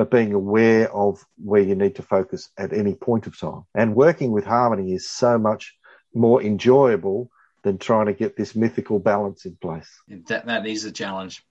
[0.00, 3.64] but being aware of where you need to focus at any point of time.
[3.74, 5.76] And working with harmony is so much
[6.14, 7.30] more enjoyable
[7.64, 9.90] than trying to get this mythical balance in place.
[10.28, 11.44] That, that is a challenge.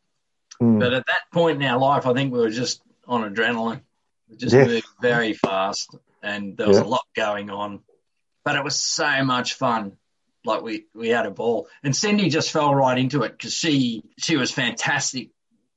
[0.60, 0.80] Mm.
[0.80, 3.82] But at that point in our life, I think we were just on adrenaline.
[4.28, 4.68] We just yes.
[4.68, 6.86] moved very fast and there was yeah.
[6.86, 7.82] a lot going on.
[8.44, 9.98] But it was so much fun.
[10.44, 11.68] Like we, we had a ball.
[11.84, 15.30] And Cindy just fell right into it because she she was fantastic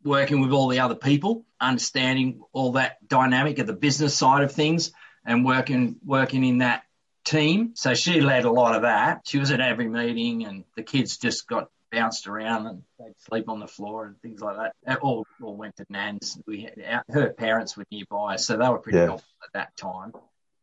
[0.05, 4.53] working with all the other people, understanding all that dynamic of the business side of
[4.53, 4.93] things
[5.25, 6.83] and working working in that
[7.25, 7.73] team.
[7.75, 9.23] So she led a lot of that.
[9.27, 13.49] She was at every meeting and the kids just got bounced around and they'd sleep
[13.49, 14.75] on the floor and things like that.
[14.87, 16.39] It all, all went to Nan's.
[16.47, 19.05] We had, her parents were nearby, so they were pretty yeah.
[19.05, 20.13] helpful at that time.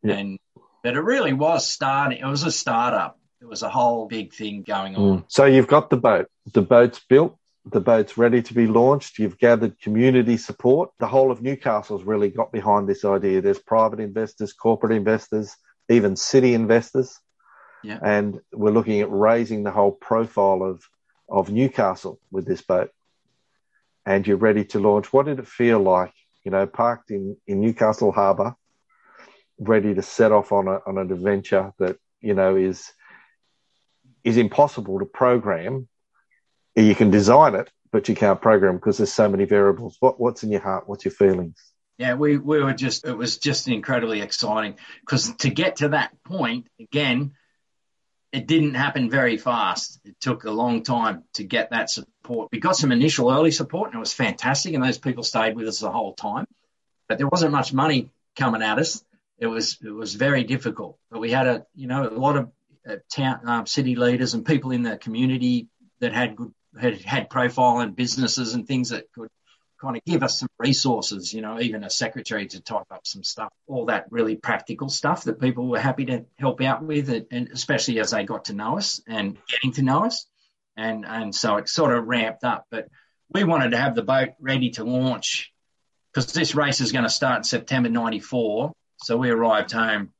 [0.02, 0.14] Yeah.
[0.14, 0.38] And
[0.82, 2.18] but it really was starting.
[2.18, 3.18] It was a startup.
[3.40, 5.20] It was a whole big thing going on.
[5.20, 5.24] Mm.
[5.28, 6.28] So you've got the boat.
[6.52, 9.18] The boat's built the boat's ready to be launched.
[9.18, 10.90] You've gathered community support.
[10.98, 13.40] The whole of Newcastle's really got behind this idea.
[13.40, 15.54] There's private investors, corporate investors,
[15.88, 17.18] even city investors.
[17.84, 17.98] Yeah.
[18.02, 20.82] And we're looking at raising the whole profile of,
[21.28, 22.90] of Newcastle with this boat.
[24.06, 25.12] And you're ready to launch.
[25.12, 28.56] What did it feel like, you know, parked in, in Newcastle Harbour,
[29.58, 32.90] ready to set off on, a, on an adventure that, you know, is,
[34.24, 35.88] is impossible to program
[36.76, 39.96] you can design it, but you can't program because there's so many variables.
[40.00, 40.88] What what's in your heart?
[40.88, 41.56] What's your feelings?
[41.98, 46.12] Yeah, we, we were just it was just incredibly exciting because to get to that
[46.24, 47.32] point again,
[48.32, 50.00] it didn't happen very fast.
[50.04, 52.48] It took a long time to get that support.
[52.52, 55.68] We got some initial early support and it was fantastic, and those people stayed with
[55.68, 56.46] us the whole time.
[57.08, 59.04] But there wasn't much money coming at us.
[59.36, 60.98] It was it was very difficult.
[61.10, 62.50] But we had a you know a lot of
[62.88, 67.30] uh, town um, city leaders and people in the community that had good had had
[67.30, 69.28] profile and businesses and things that could
[69.80, 73.24] kind of give us some resources, you know, even a secretary to type up some
[73.24, 77.48] stuff, all that really practical stuff that people were happy to help out with, and
[77.52, 80.26] especially as they got to know us and getting to know us.
[80.76, 82.66] And, and so it sort of ramped up.
[82.70, 82.88] But
[83.32, 85.52] we wanted to have the boat ready to launch
[86.12, 88.72] because this race is going to start in September 94.
[89.02, 90.10] So we arrived home,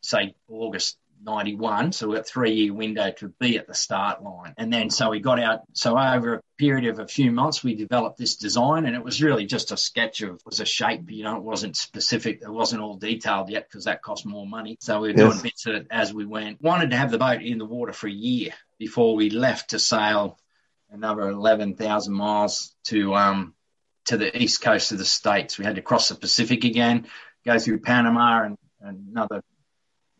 [0.00, 1.92] say, August 91.
[1.92, 4.54] So we've got three year window to be at the start line.
[4.56, 5.60] And then so we got out.
[5.72, 9.22] So over a period of a few months, we developed this design and it was
[9.22, 12.42] really just a sketch of, was a shape, you know, it wasn't specific.
[12.42, 14.76] It wasn't all detailed yet because that cost more money.
[14.80, 15.30] So we were yes.
[15.32, 16.62] doing bits of it as we went.
[16.62, 19.78] Wanted to have the boat in the water for a year before we left to
[19.78, 20.38] sail
[20.90, 23.54] another 11,000 miles to, um,
[24.06, 25.58] to the east coast of the states.
[25.58, 27.06] We had to cross the Pacific again,
[27.44, 29.42] go through Panama and another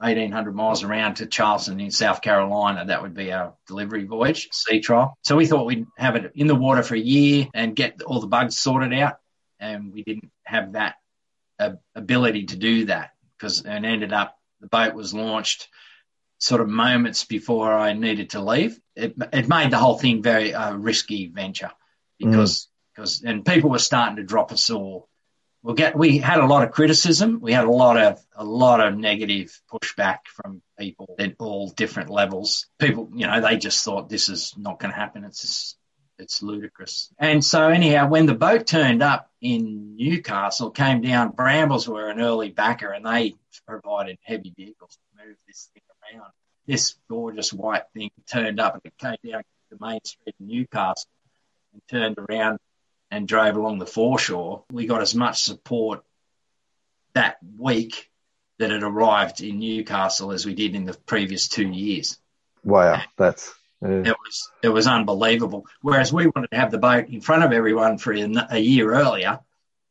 [0.00, 2.86] 1800 miles around to Charleston in South Carolina.
[2.86, 5.16] That would be our delivery voyage, sea trial.
[5.22, 8.20] So we thought we'd have it in the water for a year and get all
[8.20, 9.18] the bugs sorted out.
[9.58, 10.94] And we didn't have that
[11.58, 15.68] uh, ability to do that because and ended up the boat was launched
[16.38, 18.80] sort of moments before I needed to leave.
[18.96, 21.72] It, it made the whole thing very uh, risky venture
[22.18, 23.30] because because mm.
[23.30, 25.09] and people were starting to drop us all
[25.62, 27.40] we'll get we had a lot of criticism.
[27.40, 32.10] We had a lot of a lot of negative pushback from people at all different
[32.10, 32.66] levels.
[32.78, 35.24] People you know they just thought this is not going to happen.
[35.24, 35.76] It's just,
[36.18, 37.12] it's ludicrous.
[37.18, 42.20] And so anyhow when the boat turned up in newcastle came down brambles were an
[42.20, 43.34] early backer and they
[43.66, 45.82] provided heavy vehicles to move this thing
[46.14, 46.30] around.
[46.66, 51.08] This gorgeous white thing turned up and it came down the main street in newcastle
[51.72, 52.58] and turned around
[53.10, 56.02] and drove along the foreshore, we got as much support
[57.14, 58.10] that week
[58.58, 62.18] that it arrived in Newcastle as we did in the previous two years.
[62.62, 64.02] Wow, that's yeah.
[64.10, 65.66] it was it was unbelievable.
[65.80, 69.40] Whereas we wanted to have the boat in front of everyone for a year earlier,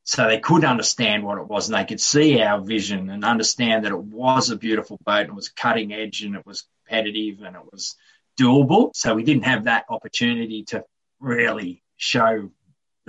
[0.04, 3.86] so they could understand what it was and they could see our vision and understand
[3.86, 7.42] that it was a beautiful boat and it was cutting edge and it was competitive
[7.42, 7.96] and it was
[8.40, 8.92] doable.
[8.96, 10.84] So we didn't have that opportunity to
[11.20, 12.50] really show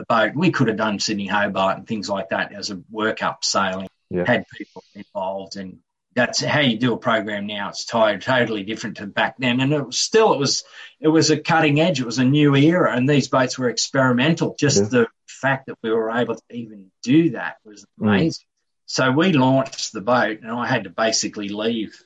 [0.01, 0.35] the boat.
[0.35, 3.89] We could have done Sydney Hobart and things like that as a workup sailing.
[4.11, 4.25] Yeah.
[4.27, 5.79] Had people involved, and
[6.17, 7.69] that's how you do a program now.
[7.69, 10.65] It's totally different to back then, and it was still it was
[10.99, 12.01] it was a cutting edge.
[12.01, 14.57] It was a new era, and these boats were experimental.
[14.59, 14.89] Just yeah.
[14.89, 18.09] the fact that we were able to even do that was mm.
[18.09, 18.43] amazing.
[18.43, 18.47] Mm.
[18.87, 21.97] So we launched the boat, and I had to basically leave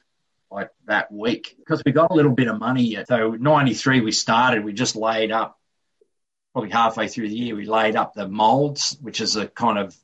[0.50, 3.08] like that week because we got a little bit of money yet.
[3.08, 5.58] So 93 we started, we just laid up
[6.54, 9.94] probably halfway through the year, we laid up the molds, which is a kind of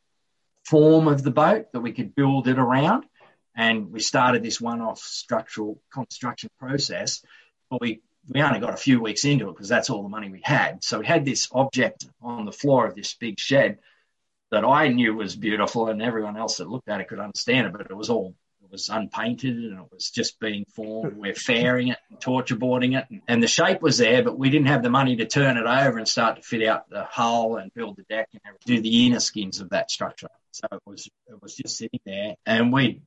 [0.64, 3.06] form of the boat that we could build it around.
[3.54, 7.24] And we started this one off structural construction process.
[7.70, 10.28] But we, we only got a few weeks into it because that's all the money
[10.28, 10.82] we had.
[10.82, 13.78] So we had this object on the floor of this big shed
[14.50, 17.72] that I knew was beautiful and everyone else that looked at it could understand it,
[17.72, 18.34] but it was all
[18.70, 21.16] was unpainted and it was just being formed.
[21.16, 24.68] We're fairing it, and torture boarding it, and the shape was there, but we didn't
[24.68, 27.72] have the money to turn it over and start to fit out the hull and
[27.74, 30.28] build the deck and do the inner skins of that structure.
[30.52, 33.02] So it was it was just sitting there, and we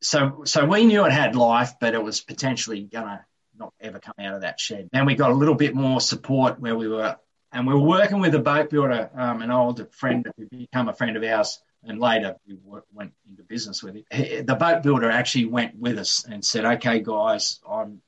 [0.00, 3.24] so so we knew it had life, but it was potentially gonna
[3.58, 4.88] not ever come out of that shed.
[4.92, 7.16] Then we got a little bit more support where we were,
[7.52, 10.94] and we were working with a boat builder, um, an old friend who become a
[10.94, 12.58] friend of ours and later we
[12.92, 14.46] went into business with it.
[14.46, 18.02] The boat builder actually went with us and said, "Okay, guys, I'm."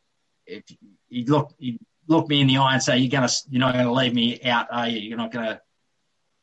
[0.47, 0.65] If
[1.09, 3.93] he looked, he looked me in the eye and say, "You're gonna, you're not gonna
[3.93, 4.99] leave me out, are you?
[4.99, 5.61] You're not gonna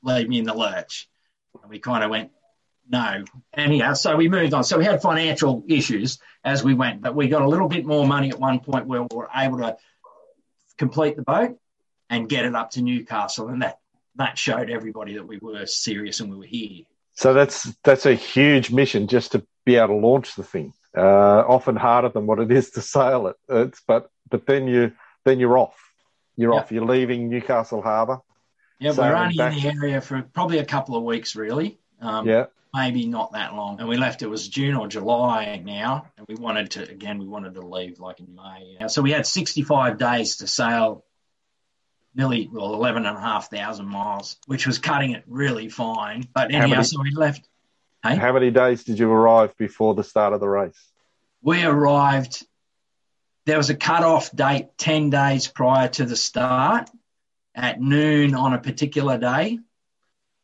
[0.04, 1.10] leave me in the lurch."
[1.62, 2.32] And we kind of went,
[2.90, 4.64] "No." Anyhow, so we moved on.
[4.64, 8.08] So we had financial issues as we went, but we got a little bit more
[8.08, 9.78] money at one point where we were able to
[10.78, 11.60] complete the boat
[12.10, 13.80] and get it up to Newcastle, and that
[14.16, 16.86] that showed everybody that we were serious and we were here.
[17.20, 20.72] So that's that's a huge mission just to be able to launch the thing.
[20.98, 23.36] Uh, often harder than what it is to sail it.
[23.50, 24.94] It's, but but then you
[25.26, 25.78] then you're off.
[26.38, 26.64] You're yep.
[26.64, 26.72] off.
[26.72, 28.20] You're leaving Newcastle Harbour.
[28.80, 29.58] Yeah, we're only back.
[29.58, 31.78] in the area for probably a couple of weeks, really.
[32.00, 32.46] Um, yeah.
[32.74, 33.82] Maybe not that long.
[33.82, 36.08] And we left, it was June or July now.
[36.18, 38.88] And we wanted to, again, we wanted to leave like in May.
[38.88, 41.04] So we had 65 days to sail
[42.16, 46.28] nearly well eleven and a half thousand miles, which was cutting it really fine.
[46.34, 47.48] But How anyhow, many- so we left.
[48.04, 48.16] Hey?
[48.16, 50.80] How many days did you arrive before the start of the race?
[51.42, 52.46] We arrived.
[53.46, 56.90] There was a cut-off date ten days prior to the start,
[57.56, 59.60] at noon on a particular day,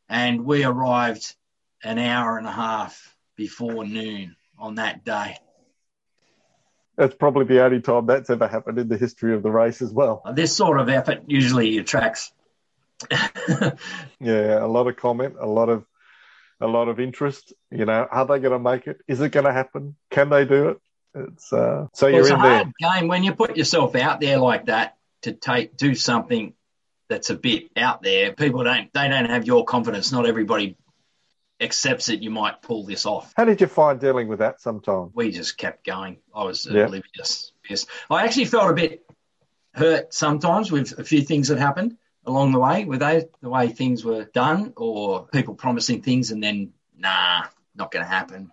[0.10, 1.36] and we arrived
[1.84, 5.38] an hour and a half before noon on that day.
[6.98, 9.92] That's probably the only time that's ever happened in the history of the race as
[9.92, 10.22] well.
[10.34, 12.32] This sort of effort usually attracts.
[14.22, 15.86] Yeah, a lot of comment, a lot of
[16.62, 17.54] a lot of interest.
[17.70, 19.02] You know, are they going to make it?
[19.08, 19.96] Is it going to happen?
[20.10, 20.78] Can they do it?
[21.14, 22.56] It's uh, so you're it's in a there.
[22.56, 26.54] hard game when you put yourself out there like that to take do something
[27.10, 28.34] that's a bit out there.
[28.34, 30.12] People don't they don't have your confidence.
[30.12, 30.78] Not everybody
[31.60, 33.34] accepts that you might pull this off.
[33.38, 34.60] How did you find dealing with that?
[34.62, 35.12] Sometimes.
[35.14, 36.18] We just kept going.
[36.34, 36.84] I was Yeah.
[36.84, 37.52] oblivious.
[37.70, 39.06] Yes, I actually felt a bit
[39.74, 43.68] hurt sometimes with a few things that happened along the way with those, the way
[43.70, 47.44] things were done or people promising things and then nah,
[47.76, 48.52] not going to happen.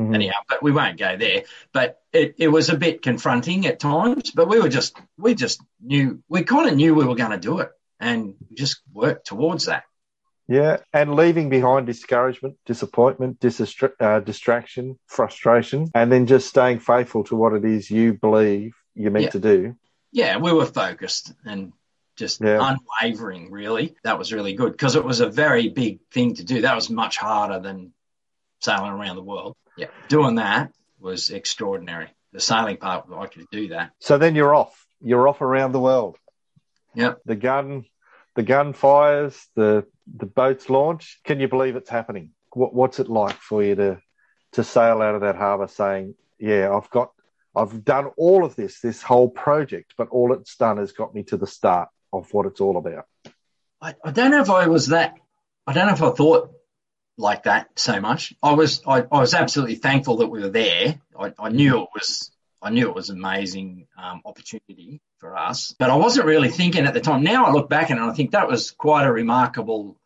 [0.00, 0.14] Mhm.
[0.14, 1.42] anyhow, but we won't go there.
[1.72, 5.60] But it, it was a bit confronting at times, but we were just, we just
[5.78, 9.66] knew, we kind of knew we were going to do it and just worked towards
[9.66, 9.84] that.
[10.50, 17.22] Yeah, and leaving behind discouragement, disappointment, disastra- uh, distraction, frustration, and then just staying faithful
[17.24, 19.30] to what it is you believe you're meant Yeah.
[19.30, 19.76] to do.
[20.10, 21.72] Yeah, we were focused and
[22.16, 22.58] just Yeah.
[23.00, 23.94] unwavering, really.
[24.02, 26.62] That was really good because it was a very big thing to do.
[26.62, 27.94] That was much harder than
[28.60, 29.56] sailing around the world.
[29.76, 32.08] Yeah, doing that was extraordinary.
[32.32, 33.92] The sailing part, I could do that.
[34.00, 34.84] So then you're off.
[35.00, 36.18] You're off around the world.
[36.96, 37.20] Yep.
[37.24, 37.84] The gun,
[38.34, 39.48] the gun fires.
[39.54, 41.20] The the boats launch.
[41.24, 42.30] Can you believe it's happening?
[42.52, 44.00] What, what's it like for you to
[44.52, 47.12] to sail out of that harbour saying, "Yeah, I've got,
[47.54, 51.22] I've done all of this, this whole project, but all it's done has got me
[51.24, 53.06] to the start of what it's all about."
[53.80, 55.14] I, I don't know if I was that.
[55.66, 56.50] I don't know if I thought
[57.16, 58.34] like that so much.
[58.42, 58.82] I was.
[58.86, 61.00] I, I was absolutely thankful that we were there.
[61.18, 62.30] I, I knew it was.
[62.62, 66.84] I knew it was an amazing um, opportunity for us, but I wasn't really thinking
[66.84, 67.22] at the time.
[67.22, 69.96] Now I look back and I think that was quite a remarkable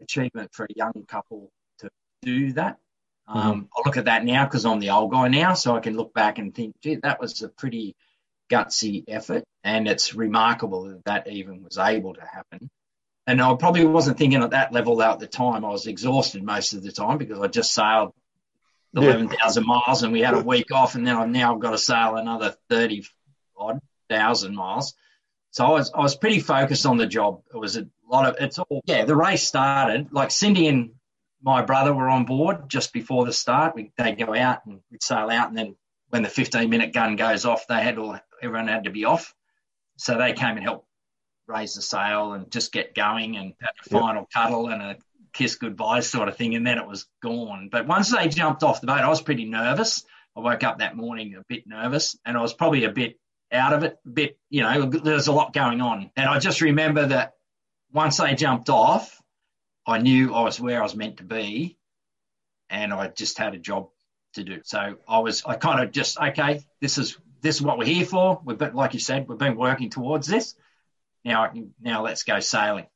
[0.00, 1.90] achievement for a young couple to
[2.22, 2.78] do that.
[3.26, 5.96] Um, I look at that now because I'm the old guy now, so I can
[5.96, 7.94] look back and think, gee, that was a pretty
[8.50, 12.68] gutsy effort, and it's remarkable that that even was able to happen.
[13.28, 15.64] And I probably wasn't thinking at that level at the time.
[15.64, 18.12] I was exhausted most of the time because I just sailed
[18.92, 19.02] Yeah.
[19.10, 22.16] 11,000 miles and we had a week off, and then I've now got to sail
[22.16, 23.06] another 30
[23.56, 24.94] odd thousand miles.
[25.52, 27.42] So I was I was pretty focused on the job.
[27.54, 29.04] It was a lot of it's all yeah.
[29.04, 30.92] The race started like Cindy and
[31.42, 33.74] my brother were on board just before the start.
[33.74, 35.76] We they go out and we'd sail out, and then
[36.08, 39.34] when the 15 minute gun goes off, they had all everyone had to be off.
[39.96, 40.86] So they came and helped
[41.46, 44.00] raise the sail and just get going and had a Yep.
[44.00, 44.96] final cuddle and a
[45.32, 47.68] kiss goodbye sort of thing, and then it was gone.
[47.70, 50.04] But once they jumped off the boat, I was pretty nervous.
[50.36, 53.18] I woke up that morning a bit nervous, and I was probably a bit
[53.52, 56.10] out of it, a bit, you know, there's a lot going on.
[56.16, 57.34] And I just remember that
[57.92, 59.20] once they jumped off,
[59.86, 61.78] I knew I was where I was meant to be,
[62.68, 63.88] and I just had a job
[64.34, 64.60] to do.
[64.64, 68.04] So I was, I kind of just, okay, this is this is what we're here
[68.04, 68.40] for.
[68.44, 70.54] We've been, like you said, we've been working towards this.
[71.24, 72.86] Now I can, now let's go sailing.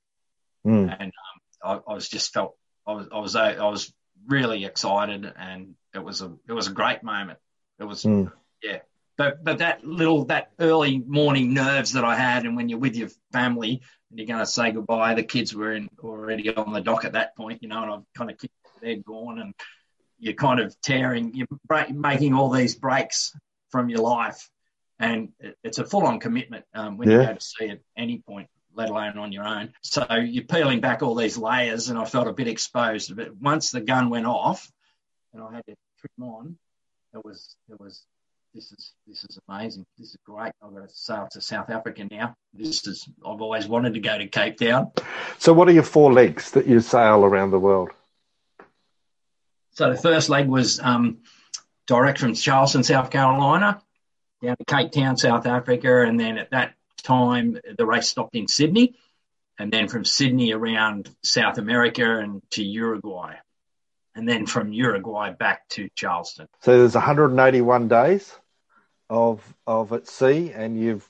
[0.67, 0.95] Mm.
[1.01, 1.13] And
[1.65, 3.93] um, I, I was just felt, I was, I was, I was
[4.27, 7.39] really excited, and it was a, it was a great moment.
[7.79, 8.31] It was, Mm.
[8.63, 8.81] yeah.
[9.17, 12.97] But but that little that early morning nerves that I had, and when you're with
[12.97, 13.83] your family
[14.19, 17.37] you're going to say goodbye, the kids were in, already on the dock at that
[17.37, 19.55] point, you know, and I've kind of kicked they're gone, and
[20.19, 23.35] you're kind of tearing, you're break, making all these breaks
[23.71, 24.51] from your life,
[24.99, 27.27] and it, it's a full on commitment um, when you Yeah.
[27.27, 28.49] go to sea at any point.
[28.77, 29.73] Let alone on your own.
[29.83, 33.15] So you're peeling back all these layers, and I felt a bit exposed.
[33.15, 34.69] But once the gun went off,
[35.33, 36.59] and I had to trim on,
[37.15, 38.05] it was it was
[38.55, 39.85] this is this is amazing.
[39.99, 40.53] This is great.
[40.63, 42.37] I've got to sail to South Africa now.
[42.53, 44.93] This is I've always wanted to go to Cape Town.
[45.39, 47.91] So, what are your four legs that you sail around the world?
[49.73, 51.19] So the first leg was um,
[51.89, 53.83] direct from Charleston, South Carolina,
[54.41, 58.47] down to Cape Town, South Africa, and then at that time the race stopped in
[58.47, 58.95] Sydney,
[59.59, 63.35] and then from Sydney around South America and to Uruguay,
[64.15, 66.47] and then from Uruguay back to Charleston.
[66.61, 68.33] So, there's 181 days
[69.11, 71.09] of of at sea, and you've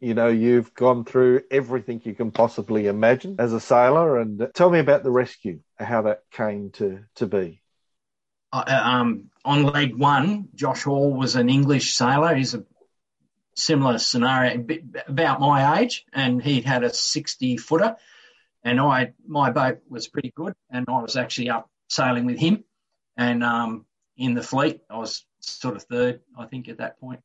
[0.00, 4.18] you know you've gone through everything you can possibly imagine as a sailor.
[4.18, 7.62] And tell me about the rescue, how that came to to be.
[8.52, 12.34] uh, um, on leg one, Josh Hall was an English sailor.
[12.34, 12.64] He's a
[13.54, 14.64] similar scenario,
[15.08, 17.96] about my age, and he'd had a 60 footer,
[18.62, 22.64] and I my boat was pretty good, and I was actually up sailing with him,
[23.16, 23.86] and um,
[24.16, 27.20] in the fleet, I was sort of third, I think, at that point.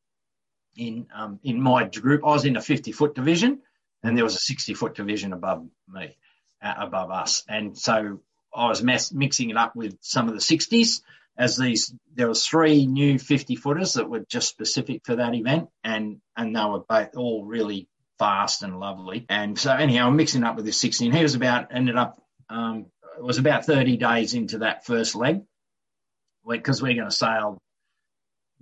[0.76, 3.60] In um, in my group, I was in a 50 foot division,
[4.02, 6.16] and there was a 60 foot division above me,
[6.62, 8.20] uh, above us, and so
[8.54, 11.02] I was mixing it up with some of the 60s
[11.36, 15.68] as these there was three new 50 footers that were just specific for that event
[15.82, 19.24] and and they were both all really fast and lovely.
[19.28, 22.20] And so anyhow i'm mixing up with the 60 and he was about ended up
[22.50, 25.42] um, it was about 30 days into that first leg
[26.46, 27.58] because we're going to sail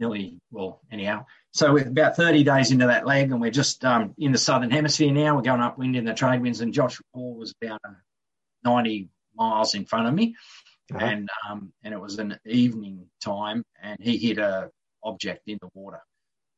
[0.00, 4.14] nearly well anyhow so we're about 30 days into that leg and we're just um,
[4.18, 7.36] in the southern hemisphere now we're going upwind in the trade winds and josh Hall
[7.36, 7.80] was about
[8.64, 10.34] 90 miles in front of me
[10.94, 11.04] uh-huh.
[11.04, 14.70] and um, and it was an evening time, and he hit a
[15.04, 16.00] object in the water,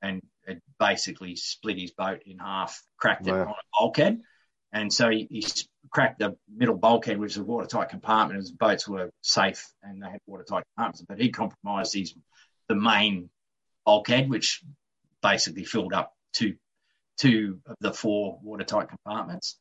[0.00, 3.34] and it basically split his boat in half, cracked wow.
[3.34, 4.20] it on a bulkhead,
[4.72, 5.46] and so he, he,
[5.90, 8.40] cracked the middle bulkhead, which is a watertight compartment.
[8.40, 12.14] His boats were safe and they had watertight compartments, but he compromised his
[12.72, 13.30] the main
[13.84, 14.62] bulkhead, which
[15.22, 16.56] basically filled up two
[17.18, 19.58] two of the four watertight compartments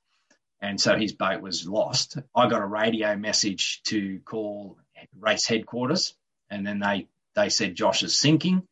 [0.62, 2.18] and so his boat was lost.
[2.36, 4.78] I got a radio message to call
[5.20, 6.14] race headquarters,
[6.49, 8.68] and then they they said Josh is sinking.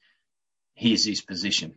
[0.75, 1.75] Here's his position,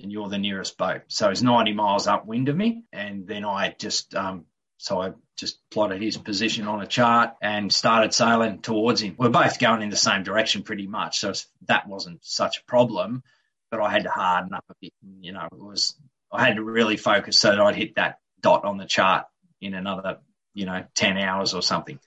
[0.00, 1.02] and you're the nearest boat.
[1.08, 4.46] So he's 90 miles upwind of me, and then I just um,
[4.82, 9.14] so I just plotted his position on a chart and started sailing towards him.
[9.16, 11.32] We're both going in the same direction pretty much, so
[11.68, 13.22] that wasn't such a problem.
[13.70, 14.92] But I had to harden up a bit.
[15.20, 15.94] You know, it was
[16.32, 19.26] I had to really focus so that I'd hit that dot on the chart
[19.60, 20.18] in another,
[20.52, 22.00] you know, 10 hours or something.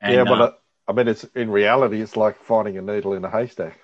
[0.00, 0.52] And, yeah, but uh,
[0.86, 3.80] I mean, it's in reality, it's like finding a needle in a haystack.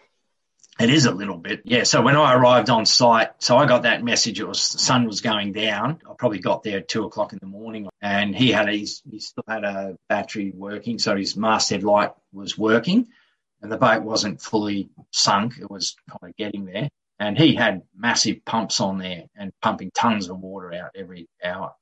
[0.79, 1.83] It is a little bit, yeah.
[1.83, 4.39] So when I arrived on site, so I got that message.
[4.39, 6.01] It was the sun was going down.
[6.09, 9.19] I probably got there at two o'clock in the morning, and he had his he
[9.19, 13.09] still had a battery working, so his masthead light was working,
[13.61, 15.55] and the boat wasn't fully sunk.
[15.61, 19.91] It was kind of getting there, and he had massive pumps on there and pumping
[19.93, 21.73] tons of water out every hour,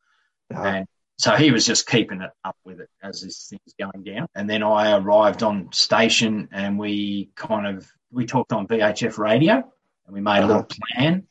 [0.51, 0.63] uh-huh.
[0.63, 0.87] and
[1.19, 4.29] so he was just keeping it up with it as this thing was going down.
[4.35, 9.55] And then I arrived on station and we kind of we talked on VHF radio
[9.55, 10.79] and we made a little uh-huh.
[10.95, 11.27] plan,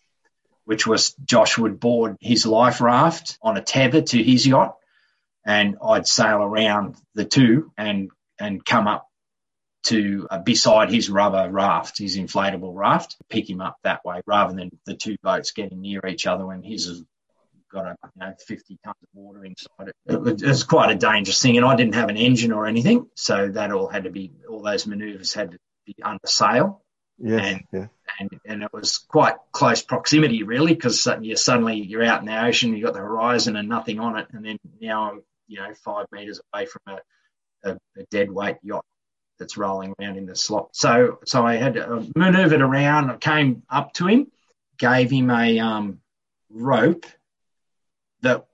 [0.66, 4.76] which was Josh would board his life raft on a tether to his yacht
[5.46, 8.10] and I'd sail around the two and
[8.40, 9.08] and come up
[9.84, 14.54] to uh, beside his rubber raft, his inflatable raft, pick him up that way rather
[14.54, 17.04] than the two boats getting near each other when his is
[17.72, 19.96] got a you know 50 tons of water inside it.
[20.08, 23.50] It was quite a dangerous thing, and I didn't have an engine or anything, so
[23.50, 25.60] that all had to be all those manoeuvres had to
[26.04, 26.82] under sail.
[27.18, 27.88] Yes, and, yeah.
[28.20, 32.46] and and it was quite close proximity really because you suddenly you're out in the
[32.46, 35.74] ocean, you've got the horizon and nothing on it, and then now I'm you know
[35.76, 38.84] five meters away from a, a, a dead weight yacht
[39.40, 40.70] that's rolling around in the slot.
[40.74, 43.10] So so I had to manoeuvred around.
[43.10, 44.28] I came up to him,
[44.78, 46.00] gave him a um,
[46.50, 47.06] rope
[48.22, 48.46] that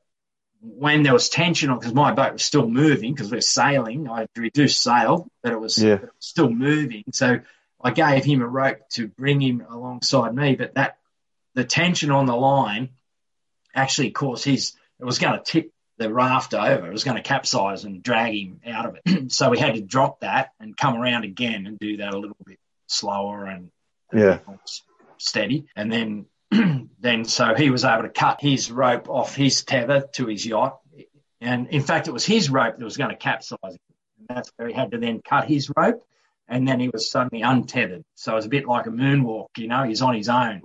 [0.62, 4.28] when there was tension, on because my boat was still moving, because we're sailing, I
[4.36, 6.00] reduced sail, but it was yeah.
[6.20, 7.04] still moving.
[7.14, 7.40] So
[7.84, 10.98] I gave him a rope to bring him alongside me, but that
[11.56, 12.90] the tension on the line
[13.74, 16.88] actually caused his, it was going to tip the raft over.
[16.88, 19.32] It was going to capsize and drag him out of it.
[19.32, 22.38] so we had to drop that and come around again and do that a little
[22.46, 23.72] bit slower and
[24.14, 24.40] yeah.
[25.18, 25.66] steady.
[25.76, 26.26] And then
[27.00, 30.80] then so he was able to cut his rope off his tether to his yacht.
[31.40, 33.80] And in fact, it was his rope that was going to capsize him.
[34.20, 36.04] And that's where he had to then cut his rope.
[36.48, 38.04] And then he was suddenly untethered.
[38.16, 40.62] So it was a bit like a moonwalk, you know, he's on his own.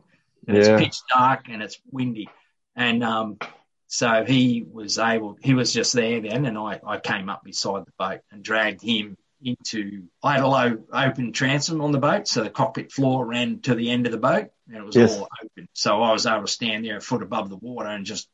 [0.46, 0.76] And yeah.
[0.76, 2.28] It's pitch dark and it's windy.
[2.74, 3.38] And um,
[3.86, 6.44] so he was able, he was just there then.
[6.44, 9.16] And I, I came up beside the boat and dragged him
[9.46, 12.28] into, I had a low open transom on the boat.
[12.28, 15.16] So the cockpit floor ran to the end of the boat and it was yes.
[15.16, 15.68] all open.
[15.72, 18.28] So I was able to stand there a foot above the water and just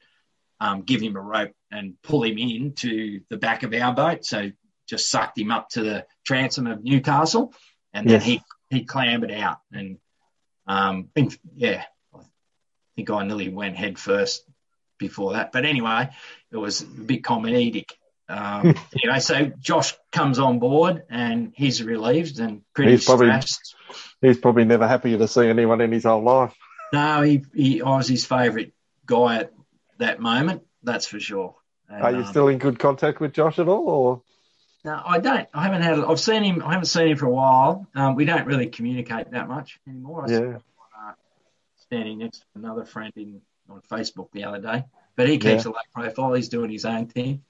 [0.61, 4.25] um, give him a rope and pull him in to the back of our boat.
[4.25, 4.51] So
[4.87, 7.55] just sucked him up to the transom of Newcastle,
[7.93, 8.25] and then yes.
[8.25, 9.59] he he clambered out.
[9.73, 9.99] And
[10.67, 11.09] um,
[11.55, 11.85] yeah,
[12.15, 12.21] I
[12.97, 14.45] think I nearly went head first
[14.99, 15.51] before that.
[15.51, 16.11] But anyway,
[16.51, 17.91] it was a bit comedic.
[18.33, 23.77] Um, anyway, so Josh comes on board and he's relieved and pretty he's probably, stressed.
[24.21, 26.55] He's probably never happier to see anyone in his whole life.
[26.93, 28.73] No, he, he I was his favourite
[29.07, 29.53] guy at
[29.99, 30.63] that moment.
[30.83, 31.57] That's for sure.
[31.89, 34.23] And, Are you um, still in good contact with Josh at all, or?
[34.85, 35.49] No, I don't.
[35.55, 35.99] I haven't had.
[36.01, 36.63] I've seen him.
[36.65, 37.87] I haven't seen him for a while.
[37.95, 40.25] Um, we don't really communicate that much anymore.
[40.27, 40.59] I yeah.
[41.77, 44.85] standing next to another friend in on Facebook the other day.
[45.15, 46.33] But he keeps a low profile.
[46.33, 47.43] He's doing his own thing.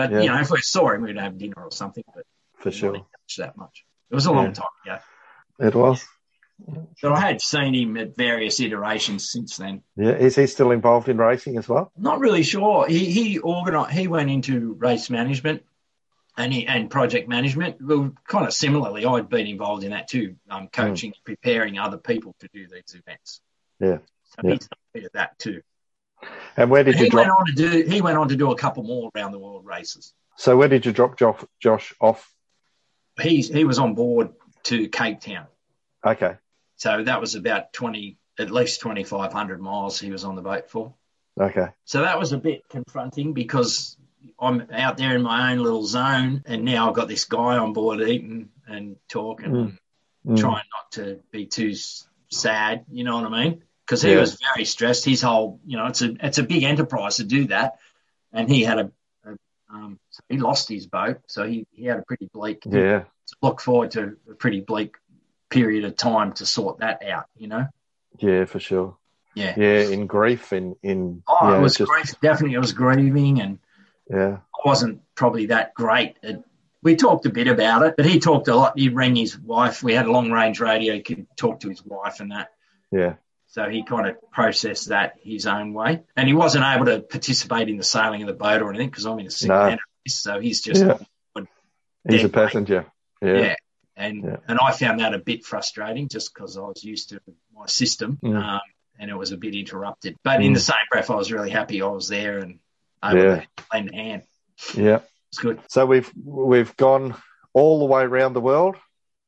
[0.00, 0.20] But Yeah.
[0.20, 2.04] you know, if we saw him, we'd have dinner or something.
[2.14, 2.24] But
[2.56, 2.94] for sure.
[2.94, 3.84] touch that much.
[4.10, 4.52] It was a long Yeah.
[4.52, 4.98] time ago.
[5.68, 6.06] It was.
[7.02, 9.82] But I had seen him at various iterations since then.
[9.96, 10.12] Yeah.
[10.12, 11.92] Is he still involved in racing as well?
[11.98, 12.86] Not really sure.
[12.86, 13.90] He he organized.
[13.92, 15.64] He went into race management
[16.38, 17.76] and he, and project management.
[17.82, 22.34] Well, kind of similarly, I'd been involved in that too, um, coaching, preparing other people
[22.40, 23.42] to do these events.
[23.80, 23.98] Yeah.
[24.24, 24.52] So Yeah.
[24.54, 25.60] he's a bit of that too.
[26.56, 27.40] And where did he you went drop?
[27.40, 27.82] on to do.
[27.90, 30.12] He went on to do a couple more around the world races.
[30.36, 32.32] So where did you drop Josh, Josh off?
[33.20, 34.30] He he was on board
[34.64, 35.46] to Cape Town.
[36.04, 36.36] Okay.
[36.76, 39.98] So that was about twenty, at least twenty five hundred miles.
[40.00, 40.94] He was on the boat for.
[41.40, 41.66] Okay.
[41.84, 43.96] So that was a bit confronting because
[44.38, 47.72] I'm out there in my own little zone, and now I've got this guy on
[47.72, 49.78] board eating and talking, Mm.
[50.26, 50.38] Mm.
[50.38, 51.72] trying not to be too
[52.30, 52.84] sad.
[52.90, 53.62] You know what I mean?
[53.90, 54.20] Because he Yeah.
[54.20, 55.04] was very stressed.
[55.04, 57.80] His whole, you know, it's a it's a big enterprise to do that,
[58.32, 58.92] and he had a,
[59.24, 59.36] a
[59.68, 62.62] um, so he lost his boat, so he he had a pretty bleak.
[62.66, 63.02] Yeah.
[63.42, 64.94] Look forward to a pretty bleak
[65.48, 67.24] period of time to sort that out.
[67.36, 67.66] You know?
[68.20, 68.96] Yeah, for sure.
[69.34, 69.54] Yeah.
[69.56, 72.14] Yeah, in grief, in in Oh, yeah, it was just- grief.
[72.22, 73.58] Definitely, it was grieving and.
[74.08, 76.16] yeah, I wasn't probably that great.
[76.22, 76.44] At,
[76.84, 78.78] we talked a bit about it, but he talked a lot.
[78.78, 79.82] He rang his wife.
[79.82, 80.94] We had a long range radio.
[80.94, 82.50] He could talk to his wife and that.
[82.92, 83.14] yeah,
[83.52, 86.02] So he kind of processed that his own way.
[86.16, 89.06] And he wasn't able to participate in the sailing of the boat or anything because
[89.06, 89.76] I'm in a single No.
[90.08, 90.98] So he's just, Yeah.
[92.08, 92.86] he's a passenger.
[93.20, 93.54] Yeah, yeah.
[93.96, 94.36] And, Yeah.
[94.48, 97.20] and I found that a bit frustrating just because I was used to
[97.54, 98.40] my system Mm.
[98.42, 98.60] um,
[98.98, 100.16] and it was a bit interrupted.
[100.22, 100.54] But in Mm.
[100.54, 102.60] the same breath, I was really happy I was there and
[103.04, 103.40] able Yeah.
[103.40, 104.22] to lend a hand.
[104.74, 105.00] yeah.
[105.30, 105.60] It's good.
[105.68, 107.14] So we've we've gone
[107.52, 108.76] all the way around the world.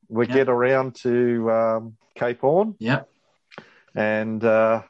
[0.09, 0.35] We Yeah.
[0.35, 3.03] get around to um, Cape Horn, Yeah.
[3.95, 4.83] And uh,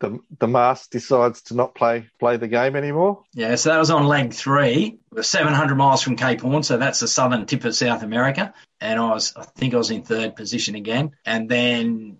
[0.00, 3.24] the the mast decides to not play play the game anymore.
[3.34, 4.98] Yeah, so that was on leg three.
[5.10, 8.54] Was 700 miles from Cape Horn, so that's the southern tip of South America.
[8.80, 11.12] And I was, I think I was in third position again.
[11.24, 12.18] And then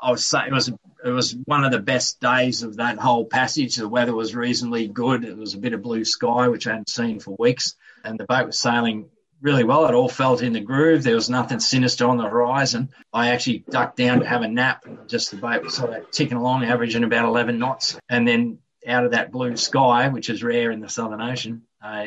[0.00, 3.24] I was saying it was, it was one of the best days of that whole
[3.24, 3.76] passage.
[3.76, 5.24] The weather was reasonably good.
[5.24, 7.76] It was a bit of blue sky, which I hadn't seen for weeks.
[8.04, 9.08] And the boat was sailing
[9.40, 9.86] really well.
[9.86, 11.02] It all felt in the groove.
[11.02, 12.90] There was nothing sinister on the horizon.
[13.12, 14.84] I actually ducked down to have a nap.
[15.06, 17.98] Just the boat was sort of ticking along, averaging about 11 knots.
[18.08, 22.06] And then out of that blue sky, which is rare in the Southern Ocean, uh,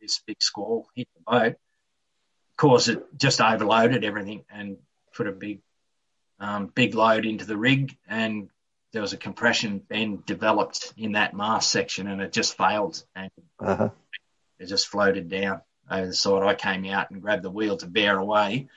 [0.00, 1.52] this big squall hit the boat.
[1.52, 4.78] Of course, it just overloaded everything and
[5.14, 5.60] put a big,
[6.38, 7.96] um, big load into the rig.
[8.08, 8.48] And
[8.92, 13.30] there was a compression bend developed in that mast section, and it just failed and
[13.58, 13.90] Uh-huh.
[14.58, 15.60] it just floated down
[15.90, 16.42] over the side.
[16.42, 18.68] I came out and grabbed the wheel to bear away.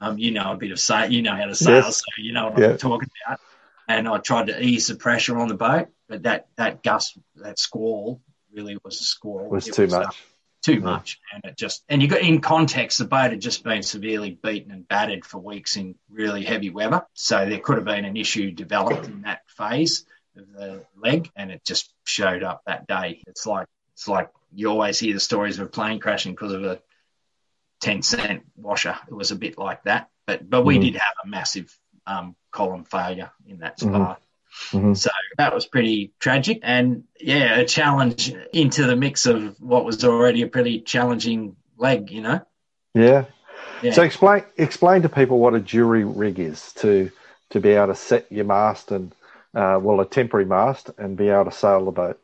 [0.00, 1.96] Um, you know a bit of sail, you know how to sail, Yes.
[1.98, 2.70] so you know what Yeah.
[2.72, 3.40] I'm talking about.
[3.88, 7.58] And I tried to ease the pressure on the boat, but that that gust, that
[7.58, 8.20] squall,
[8.52, 9.46] really was a squall.
[9.46, 10.22] It was It too uh, much.
[10.62, 10.78] too Yeah.
[10.80, 14.32] much, and it just and you got in context, the boat had just been severely
[14.42, 18.16] beaten and battered for weeks in really heavy weather, so there could have been an
[18.18, 20.04] issue developed in that phase
[20.36, 23.22] of the leg, and it just showed up that day.
[23.28, 26.64] It's like it's like you always hear the stories of a plane crashing because of
[26.64, 26.80] a
[27.80, 28.96] ten cent washer.
[29.06, 30.82] It was a bit like that, but but we Mhm.
[30.82, 31.76] did have a massive
[32.06, 33.88] um, column failure in that Mhm.
[33.88, 34.18] spar.
[34.70, 34.96] Mhm.
[34.96, 36.60] So that was pretty tragic.
[36.62, 42.10] And yeah, a challenge into the mix of what was already a pretty challenging leg,
[42.10, 42.40] you know?
[42.94, 43.24] Yeah.
[43.82, 43.92] Yeah.
[43.92, 47.10] So explain explain to people what a jury rig is to
[47.50, 49.12] to be able to set your mast and
[49.54, 52.20] uh, well a temporary mast and be able to sail the boat.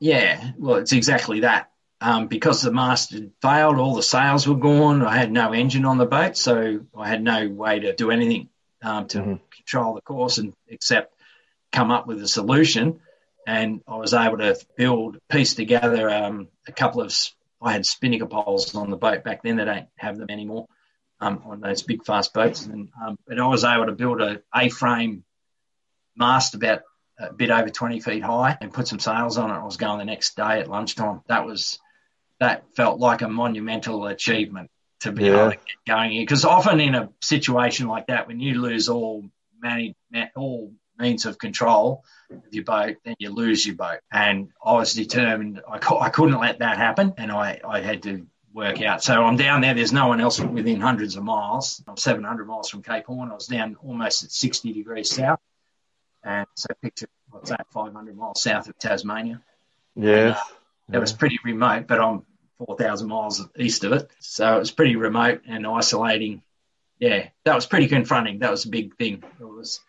[0.00, 1.69] Yeah, well, it's exactly that.
[2.02, 5.02] Um, because the mast had failed, all the sails were gone.
[5.02, 8.48] I had no engine on the boat, so I had no way to do anything
[8.82, 9.40] um, to Mhm.
[9.50, 11.14] control the course and except
[11.72, 13.00] come up with a solution.
[13.46, 17.14] And I was able to build, piece together um, a couple of.
[17.62, 19.56] I had spinnaker poles on the boat back then.
[19.56, 20.66] They don't have them anymore
[21.20, 22.64] um, on those big fast boats.
[22.64, 25.24] And um, but I was able to build a A-frame
[26.16, 26.80] mast about
[27.18, 29.54] a bit over 20 feet high and put some sails on it.
[29.54, 31.20] I was going the next day at lunchtime.
[31.26, 31.78] That was
[32.40, 34.70] that felt like a monumental achievement
[35.00, 35.42] to be Yeah.
[35.42, 36.22] able to get going here.
[36.22, 39.24] Because often in a situation like that, when you lose all
[39.62, 39.94] manage,
[40.34, 44.00] all means of control of your boat, then you lose your boat.
[44.12, 48.02] And I was determined I, cou- I couldn't let that happen, and I, I had
[48.04, 49.02] to work out.
[49.02, 49.74] So I'm down there.
[49.74, 51.80] There's no one else within hundreds of miles.
[51.86, 53.30] Um, I'm 700 miles from Cape Horn.
[53.30, 55.38] I was down almost at 60 degrees south.
[56.24, 59.40] And so picture what's that, 500 miles south of Tasmania.
[59.94, 60.38] Yes.
[60.38, 62.26] Uh, it was pretty remote, but I'm
[62.66, 64.10] 4,000 miles east of it.
[64.20, 66.42] So it was pretty remote and isolating.
[66.98, 68.40] Yeah, that was pretty confronting.
[68.40, 69.24] That was a big thing.
[69.40, 69.80] It was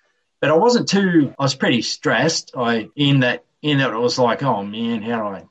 [0.41, 1.33] but I wasn't too.
[1.37, 2.51] I was pretty stressed.
[2.57, 5.43] I in that in that it was like, oh man, how do I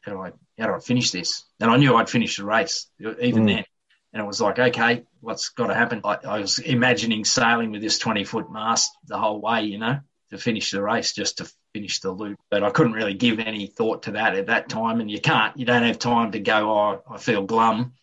[0.00, 1.44] how do I how do I finish this?
[1.60, 3.46] And I knew I'd finish the race even mm.
[3.46, 3.64] then.
[4.12, 6.00] And it was like, okay, what's got to happen?
[6.04, 10.00] I, I was imagining sailing with this 20 foot mast the whole way, you know,
[10.30, 12.38] to finish the race, just to finish the loop.
[12.50, 15.00] But I couldn't really give any thought to that at that time.
[15.00, 17.94] And you can't, you don't have time to go, oh, I feel glum.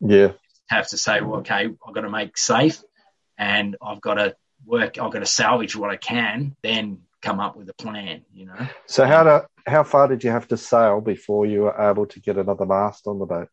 [0.00, 0.28] Yeah.
[0.28, 0.34] You
[0.68, 2.82] have to say, well, okay, I've got to make safe
[3.36, 7.56] and I've got to work, I've got to salvage what I can, then come up
[7.56, 8.68] with a plan, you know.
[8.86, 12.20] So how to, how far did you have to sail before you were able to
[12.20, 13.48] get another mast on the boat?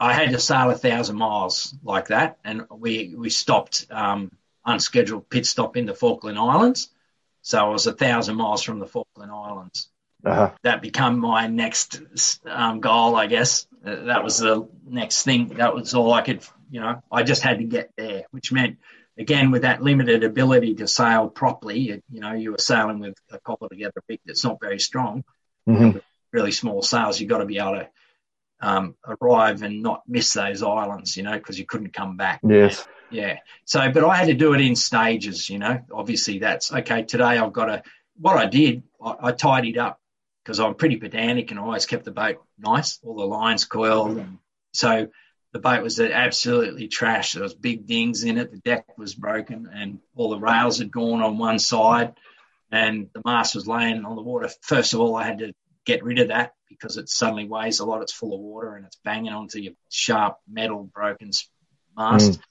[0.00, 4.32] I had to sail a thousand miles like that, and we we stopped um,
[4.66, 6.88] unscheduled pit stop in the Falkland Islands.
[7.42, 9.90] So I was a thousand miles from the Falkland Islands.
[10.24, 10.50] Uh-huh.
[10.62, 12.00] That became my next
[12.44, 13.66] um, goal, I guess.
[13.84, 15.48] Uh, that was the next thing.
[15.48, 17.02] That was all I could, you know.
[17.10, 18.78] I just had to get there, which meant,
[19.16, 23.14] again, with that limited ability to sail properly, you, you know, you were sailing with
[23.30, 25.24] a copper together rig that's not very strong,
[25.68, 25.98] mm-hmm.
[26.32, 27.20] really small sails.
[27.20, 27.88] You've got to be able to
[28.60, 32.40] um, arrive and not miss those islands, you know, because you couldn't come back.
[32.42, 32.86] Yes.
[33.10, 33.38] Yeah.
[33.64, 35.80] So, but I had to do it in stages, you know.
[35.92, 37.04] Obviously, that's okay.
[37.04, 37.82] Today I've got to.
[38.20, 40.00] What I did, I, I tidied up
[40.48, 44.16] because I'm pretty pedantic and I always kept the boat nice, all the lines coiled.
[44.16, 44.38] And
[44.72, 45.08] so
[45.52, 47.34] the boat was absolutely trashed.
[47.34, 48.50] There was big dings in it.
[48.50, 52.14] The deck was broken and all the rails had gone on one side
[52.72, 54.48] and the mast was laying on the water.
[54.62, 55.52] First of all, I had to
[55.84, 58.02] get rid of that because it suddenly weighs a lot.
[58.02, 61.30] It's full of water and it's banging onto your sharp metal broken
[61.96, 62.32] mast.
[62.32, 62.42] Mm.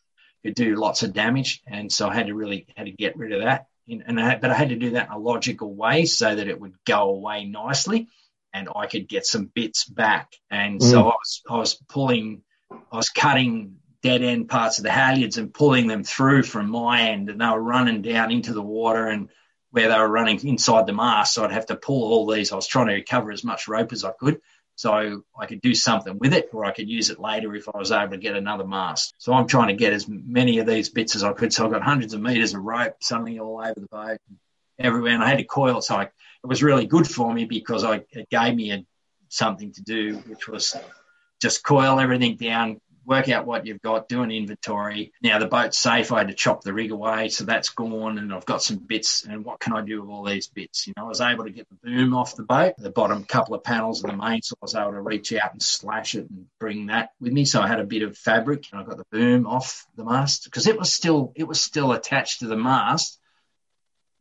[0.47, 3.33] Could do lots of damage, and so I had to really had to get rid
[3.33, 3.67] of that.
[3.89, 6.59] And I, but I had to do that in a logical way so that it
[6.59, 8.07] would go away nicely,
[8.53, 10.31] and I could get some bits back.
[10.49, 10.89] And mm.
[10.89, 15.37] so I was I was pulling, I was cutting dead end parts of the halyards
[15.37, 19.07] and pulling them through from my end, and they were running down into the water
[19.07, 19.29] and
[19.71, 21.33] where they were running inside the mast.
[21.33, 22.53] So I'd have to pull all these.
[22.53, 24.39] I was trying to recover as much rope as I could.
[24.77, 27.79] So I could do something with it or I could use it later if I
[27.79, 29.15] was able to get another mast.
[29.17, 31.51] So I'm trying to get as many of these bits as I could.
[31.51, 34.19] So I've got hundreds of meters of rope something all over the boat
[34.77, 35.13] everywhere.
[35.13, 35.81] And I had to coil.
[35.81, 36.11] So I, it
[36.43, 38.85] was really good for me because I, it gave me a,
[39.29, 40.75] something to do, which was
[41.41, 45.13] just coil everything down, work out what you've got, do an inventory.
[45.23, 46.11] Now the boat's safe.
[46.11, 49.23] I had to chop the rig away, so that's gone, and I've got some bits.
[49.23, 50.85] And what can I do with all these bits?
[50.85, 53.55] You know, I was able to get the boom off the boat, the bottom couple
[53.55, 54.57] of panels of the mainsail.
[54.61, 57.45] I was able to reach out and slash it and bring that with me.
[57.45, 60.43] So I had a bit of fabric, and I got the boom off the mast
[60.43, 63.19] because it was still it was still attached to the mast,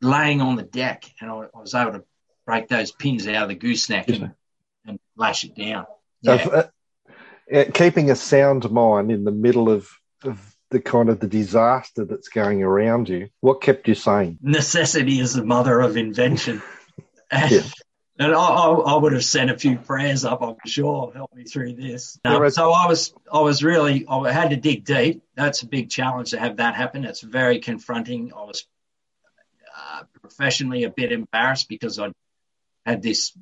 [0.00, 2.04] laying on the deck, and I, I was able to
[2.46, 4.32] break those pins out of the gooseneck and,
[4.86, 5.86] and lash it down.
[6.22, 6.34] Yeah.
[6.34, 6.66] Uh,
[7.52, 9.88] Uh, keeping a sound mind in the middle of,
[10.24, 13.28] of the kind of the disaster that's going around you.
[13.40, 14.38] What kept you sane?
[14.42, 16.62] Necessity is the mother of invention.
[17.32, 17.62] yeah.
[18.18, 21.74] And I, I, would have sent a few prayers up, I'm sure, help me through
[21.74, 22.18] this.
[22.24, 25.22] Um, so I was, I was really, I had to dig deep.
[25.34, 27.04] That's a big challenge to have that happen.
[27.04, 28.32] It's very confronting.
[28.34, 28.66] I was
[29.76, 32.10] uh, professionally a bit embarrassed because I
[32.86, 33.36] had this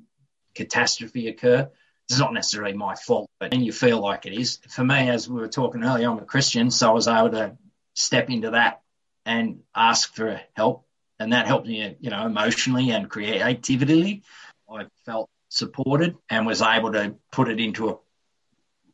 [0.57, 1.71] catastrophe occur
[2.09, 4.59] it's not necessarily my fault, but then you feel like it is.
[4.69, 7.57] For me, as we were talking earlier, I'm a Christian, so I was able to
[7.95, 8.83] step into that
[9.25, 10.87] and ask for help,
[11.19, 14.23] and that helped me, you know, emotionally and creatively.
[14.71, 17.99] I felt supported and was able to put it into a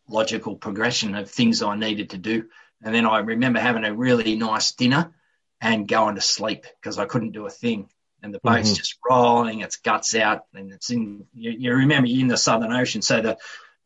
[0.08, 2.48] logical progression of things I needed to do.
[2.82, 5.12] And then I remember having a really nice dinner
[5.60, 7.88] and going to sleep because I couldn't do a thing
[8.22, 8.74] and the boat's mm-hmm.
[8.76, 11.26] just rolling its guts out, and it's in.
[11.34, 13.38] You, you remember you're in the Southern Ocean, so the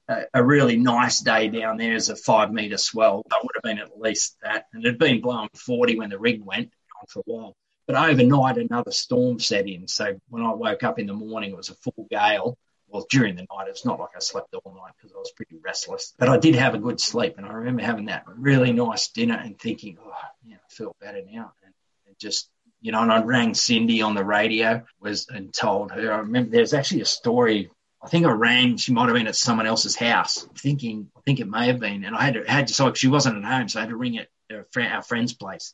[0.09, 3.22] a, a really nice day down there is a five meter swell.
[3.30, 6.18] That would have been at least that, and it had been blowing 40 when the
[6.18, 6.70] rig went
[7.01, 7.57] on for a while.
[7.87, 9.89] But overnight, another storm set in.
[9.89, 12.57] So when I woke up in the morning, it was a full gale.
[12.89, 15.57] Well, during the night, it's not like I slept all night because I was pretty
[15.62, 16.14] restless.
[16.18, 19.35] But I did have a good sleep, and I remember having that really nice dinner
[19.37, 20.12] and thinking, oh,
[20.45, 21.74] yeah, I feel better now, and,
[22.07, 22.49] and just
[22.85, 26.12] you know, and I rang Cindy on the radio was and told her.
[26.12, 27.70] I remember there's actually a story.
[28.03, 28.76] I think I rang.
[28.76, 31.11] She might have been at someone else's house, thinking.
[31.16, 32.74] I think it may have been, and I had to had to.
[32.74, 35.72] So she wasn't at home, so I had to ring at our friend's place,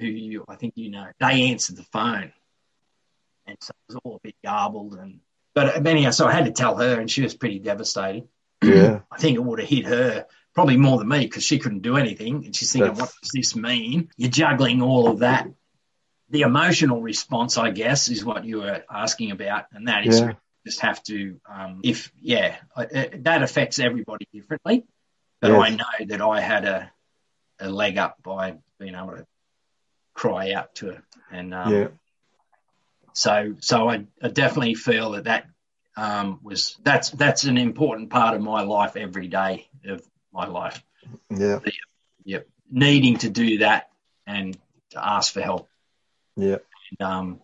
[0.00, 1.06] who you I think you know.
[1.20, 2.32] They answered the phone,
[3.46, 4.94] and so it was all a bit garbled.
[4.94, 5.20] And
[5.54, 8.26] but anyhow, so I had to tell her, and she was pretty devastated.
[8.64, 11.82] Yeah, I think it would have hit her probably more than me because she couldn't
[11.82, 13.00] do anything, and she's thinking, That's...
[13.00, 15.46] "What does this mean?" You're juggling all of that
[16.32, 20.32] the emotional response, I guess, is what you were asking about, and that is yeah.
[20.66, 24.84] just have to, um, if yeah, that affects everybody differently.
[25.42, 25.60] But yes.
[25.60, 26.90] I know that I had a,
[27.60, 29.26] a leg up by being able to
[30.14, 31.02] cry out to her.
[31.30, 31.88] And um, Yeah.
[33.12, 35.46] so so I, I definitely feel that that
[35.96, 40.02] um, was that's that's an important part of my life every day of
[40.32, 40.82] my life.
[41.28, 41.58] Yeah.
[42.24, 43.90] Yep, needing to do that
[44.26, 44.56] and
[44.90, 45.68] to ask for help.
[46.36, 46.58] Yeah.
[46.98, 47.40] And, um,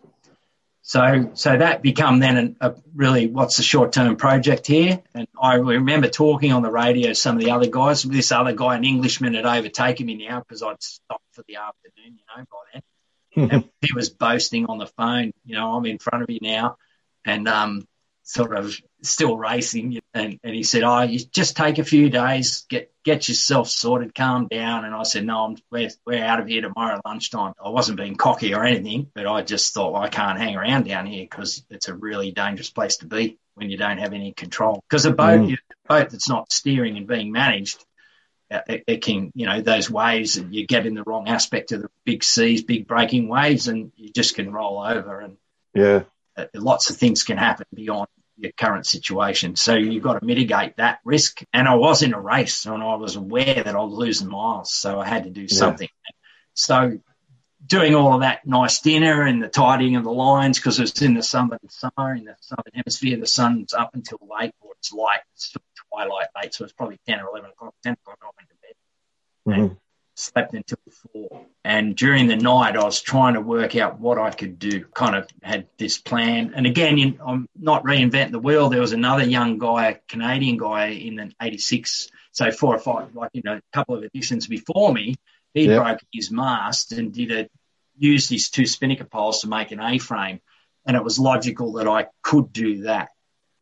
[0.81, 5.03] so so that become then an, a really what's the short term project here?
[5.13, 8.01] And I remember talking on the radio some of the other guys.
[8.01, 12.17] This other guy, an Englishman, had overtaken me now because I'd stopped for the afternoon,
[12.17, 12.81] you know, by then.
[13.51, 16.77] and he was boasting on the phone, you know, I'm in front of you now,
[17.23, 17.87] and um,
[18.23, 19.99] sort of still racing.
[20.13, 24.15] And, and he said, "Oh, you just take a few days, get get yourself sorted,
[24.15, 27.69] calm down." And I said, "No, I'm we're, we're out of here tomorrow lunchtime." I
[27.69, 31.05] wasn't being cocky or anything, but I just thought well, I can't hang around down
[31.05, 34.83] here because it's a really dangerous place to be when you don't have any control.
[34.89, 35.53] Because a boat, Mm.
[35.53, 37.83] a boat that's not steering and being managed
[38.51, 41.71] uh, it, it can, you know, those waves and you get in the wrong aspect
[41.71, 45.37] of the big seas, big breaking waves, and you just can roll over, and
[45.75, 46.03] Yeah.
[46.35, 48.07] uh, lots of things can happen beyond
[48.39, 49.55] your current situation.
[49.55, 51.41] So you've got to mitigate that risk.
[51.53, 54.73] And I was in a race, and I was aware that I was losing miles,
[54.73, 55.89] so I had to do something.
[56.53, 56.99] So
[57.65, 61.13] doing all of that nice dinner and the tidying of the lines because it's in
[61.13, 65.19] the southern summer in the southern hemisphere, the sun's up until late or it's light,
[65.35, 65.53] it's
[65.91, 67.73] twilight late, so it's probably ten or eleven o'clock.
[67.83, 69.77] Ten o'clock I went to bed Mhm.
[70.19, 70.77] Slept until
[71.11, 71.45] four.
[71.63, 74.85] And during the night, I was trying to work out what I could do.
[74.85, 76.53] Kind of had this plan.
[76.55, 78.69] And again, you, I'm not reinventing the wheel.
[78.69, 83.15] There was another young guy, a Canadian guy in the 86, so four or five,
[83.15, 85.15] like, you know, a couple of editions before me.
[85.53, 85.79] He Yeah.
[85.79, 87.49] broke his mast and did a,
[87.97, 90.41] used his two spinnaker poles to make an A frame.
[90.85, 93.09] And it was logical that I could do that.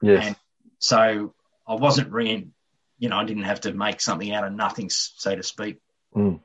[0.01, 0.25] Yes.
[0.25, 0.35] And
[0.79, 1.33] so
[1.67, 2.47] I wasn't re,
[2.99, 5.77] you know, I didn't have to make something out of nothing, so to speak.
[6.15, 6.39] Mm.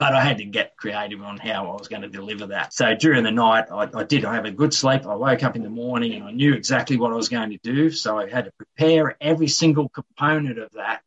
[0.00, 2.72] But I had to get creative on how I was going to deliver that.
[2.72, 5.06] So during the night, I, I did have a good sleep.
[5.06, 7.58] I woke up in the morning and I knew exactly what I was going to
[7.62, 7.90] do.
[7.90, 11.02] So I had to prepare every single component of that,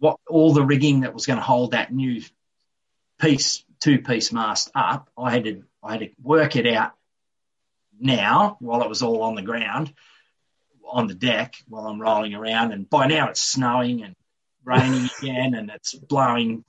[0.00, 2.20] what all the rigging that was going to hold that new
[3.20, 5.08] piece, two piece mast up.
[5.16, 6.92] I had to I had to work it out
[8.00, 9.94] now while it was all on the ground
[10.90, 12.72] on the deck while I'm rolling around.
[12.72, 14.16] And by now it's snowing and
[14.64, 16.64] raining again and it's blowing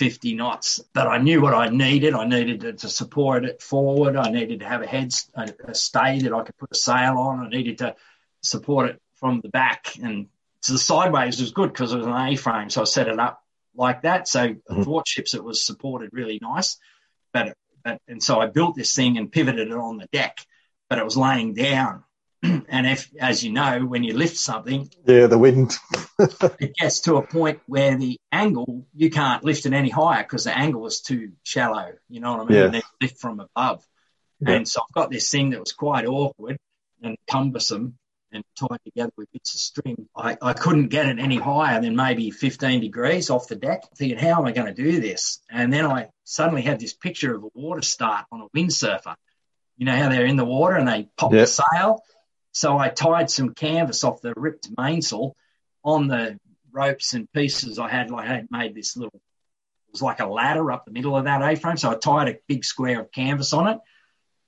[0.00, 0.80] 50 knots.
[0.94, 2.14] But I knew what I needed.
[2.14, 4.16] I needed to, to support it forward.
[4.16, 7.18] I needed to have a head, a, a stay that I could put a sail
[7.18, 7.44] on.
[7.44, 7.94] I needed to
[8.40, 9.88] support it from the back.
[10.02, 10.28] And
[10.62, 12.70] so the sideways was good because it was an A frame.
[12.70, 13.42] So I set it up
[13.76, 14.26] like that.
[14.26, 14.62] So Mhm.
[14.70, 16.78] athwartships, it was supported really nice.
[17.34, 17.52] But,
[17.84, 20.38] but, and so I built this thing and pivoted it on the deck,
[20.88, 22.04] but it was laying down.
[22.42, 25.74] and if, as you know, when you lift something, Yeah, the wind.
[26.18, 30.44] it gets to a point where the angle you can't lift it any higher because
[30.44, 31.92] the angle is too shallow.
[32.08, 32.58] You know what I mean?
[32.58, 32.70] Yeah.
[32.70, 33.84] Need to lift from above.
[34.40, 34.54] Yeah.
[34.54, 36.56] And so I've got this thing that was quite awkward
[37.02, 37.96] and cumbersome
[38.32, 40.06] and tied together with bits of string.
[40.16, 43.82] I, I couldn't get it any higher than maybe 15 degrees off the deck.
[43.96, 45.40] Thinking, how am I going to do this?
[45.50, 49.14] And then I suddenly had this picture of a water start on a windsurfer.
[49.76, 51.40] You know how they're in the water and they pop Yeah.
[51.40, 52.02] the sail?
[52.52, 55.36] So I tied some canvas off the ripped mainsail
[55.84, 56.38] on the
[56.72, 58.12] ropes and pieces I had.
[58.12, 61.42] I had made this little, it was like a ladder up the middle of that
[61.42, 61.76] A-frame.
[61.76, 63.78] So I tied a big square of canvas on it,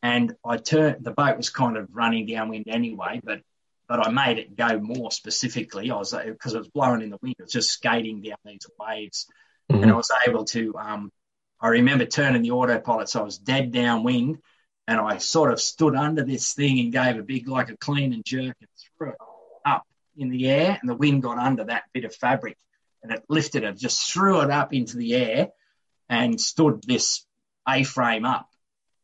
[0.03, 1.05] and I turned.
[1.05, 3.41] The boat was kind of running downwind anyway, but
[3.89, 5.91] but I made it go more specifically.
[5.91, 7.37] I was because it was blowing in the wind.
[7.39, 9.27] It was just skating down these waves,
[9.69, 10.75] and I was able to.
[10.79, 11.13] Um,
[11.61, 14.39] I remember turning the autopilot, so I was dead downwind,
[14.89, 18.13] and I sort of stood under this thing and gave a big, like a clean
[18.13, 18.69] and jerk, and
[18.99, 19.17] threw it
[19.65, 22.57] up in the air, and the wind got under that bit of fabric,
[23.03, 25.49] and it lifted it, just threw it up into the air,
[26.09, 27.25] and stood this
[27.69, 28.49] A-frame up,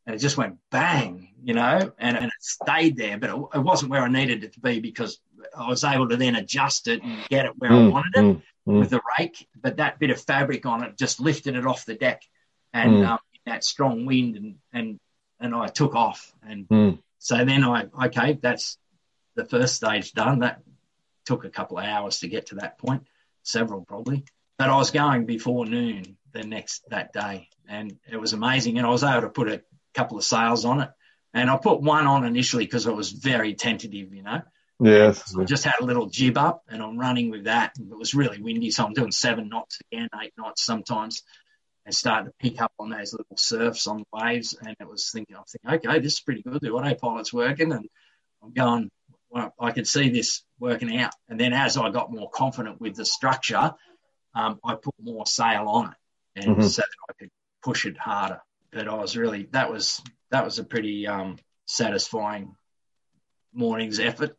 [0.05, 3.61] and it just went bang, you know, and, and it stayed there, but it, it
[3.61, 5.19] wasn't where I needed it to be because
[5.57, 8.21] I was able to then adjust it and get it where I Mm, wanted it
[8.25, 8.81] mm, mm.
[8.81, 11.95] with the rake, but that bit of fabric on it just lifted it off the
[11.95, 12.23] deck,
[12.73, 13.07] and Mm.
[13.07, 15.01] um, that strong wind, and and
[15.41, 16.99] and I took off, and Mm.
[17.19, 18.79] so then I okay, that's
[19.35, 20.41] the first stage done.
[20.41, 20.63] That
[21.27, 23.05] took a couple of hours to get to that point,
[23.43, 24.25] several probably,
[24.59, 28.87] but I was going before noon the next that day, and it was amazing, and
[28.87, 29.63] I was able to put a
[29.95, 30.91] couple of sails on it,
[31.35, 34.43] and I put one on initially because it was very tentative, you know.
[34.81, 35.35] Yes.
[35.37, 37.73] I just had a little jib up and I'm running with that.
[37.79, 41.25] And it was really windy, so I'm doing seven knots again, eight knots sometimes,
[41.89, 44.55] and starting to pick up on those little surfs on the waves.
[44.61, 46.61] And it was thinking, I'm thinking, okay, this is pretty good.
[46.61, 47.89] The autopilot's working, and
[48.43, 48.91] I'm going.
[49.31, 51.13] Well, I could see this working out.
[51.31, 53.73] And then as I got more confident with the structure,
[54.35, 56.65] um, I put more sail on it, and Mhm.
[56.65, 57.31] so that I could
[57.63, 58.43] push it harder.
[58.71, 62.55] but I was really that was that was a pretty um, satisfying
[63.55, 64.37] morning's effort.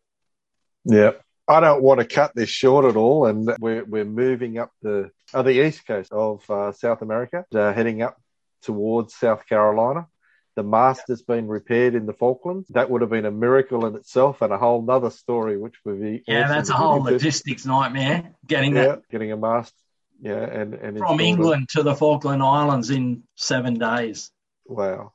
[0.86, 1.14] Yeah.
[1.50, 5.10] I don't want to cut this short at all, and we're we're moving up the
[5.34, 8.18] uh, the east coast of uh, South America, uh, heading up
[8.62, 10.08] towards South Carolina.
[10.56, 12.68] The mast has been repaired in the Falklands.
[12.70, 16.00] That would have been a miracle in itself, and a whole other story, which would
[16.00, 19.74] be yeah, awesome that's a whole logistics nightmare getting yeah, that getting a mast.
[20.22, 21.20] Yeah, and and from.
[21.20, 24.32] England to the Falkland Islands in seven days.
[24.66, 25.14] Wow.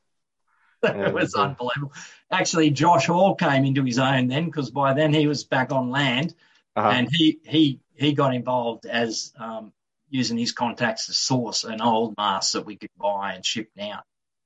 [0.94, 1.92] it was unbelievable.
[2.30, 5.90] Actually, Josh Hall came into his own then because by then he was back on
[5.90, 6.34] land
[6.76, 6.88] Uh-huh.
[6.90, 9.72] and he he he got involved as um,
[10.10, 14.00] using his contacts to source an old mast that we could buy and ship down.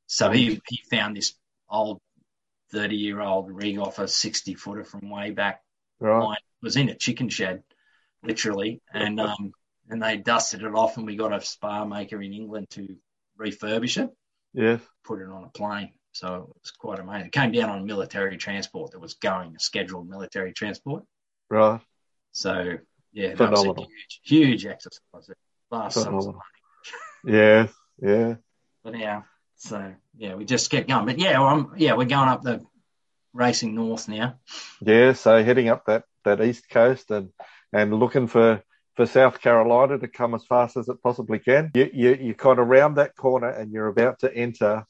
[0.07, 1.35] So he he found this
[1.69, 2.01] old
[2.71, 5.63] thirty year old rig off a sixty footer from way back.
[6.01, 6.19] right.
[6.21, 7.63] Mine was in a chicken shed,
[8.23, 9.53] literally, and um
[9.91, 12.97] and they dusted it off and we got a spar maker in England to
[13.41, 14.11] refurbish it
[14.53, 14.81] Yes.
[15.05, 15.93] put it on a plane.
[16.19, 17.27] So it was quite amazing.
[17.27, 21.05] It came down on military transport that was going, a scheduled military transport.
[21.49, 21.81] Right.
[22.33, 22.79] So
[23.13, 25.31] yeah, that was a huge, huge exercise.
[25.71, 26.41] Phenomenal.
[27.25, 27.69] Yeah.
[28.03, 28.35] Yeah.
[28.83, 29.23] But yeah,
[29.59, 31.07] so yeah, we just kept going.
[31.07, 32.65] But yeah, well, I'm, yeah, we're going up the
[33.33, 34.41] racing north now.
[34.81, 35.13] Yeah.
[35.13, 37.31] So heading up that that east coast and
[37.73, 38.65] and looking for
[38.97, 41.71] for South Carolina to come as fast as it possibly can.
[41.75, 44.85] You you you kind of round that corner and you're about to enter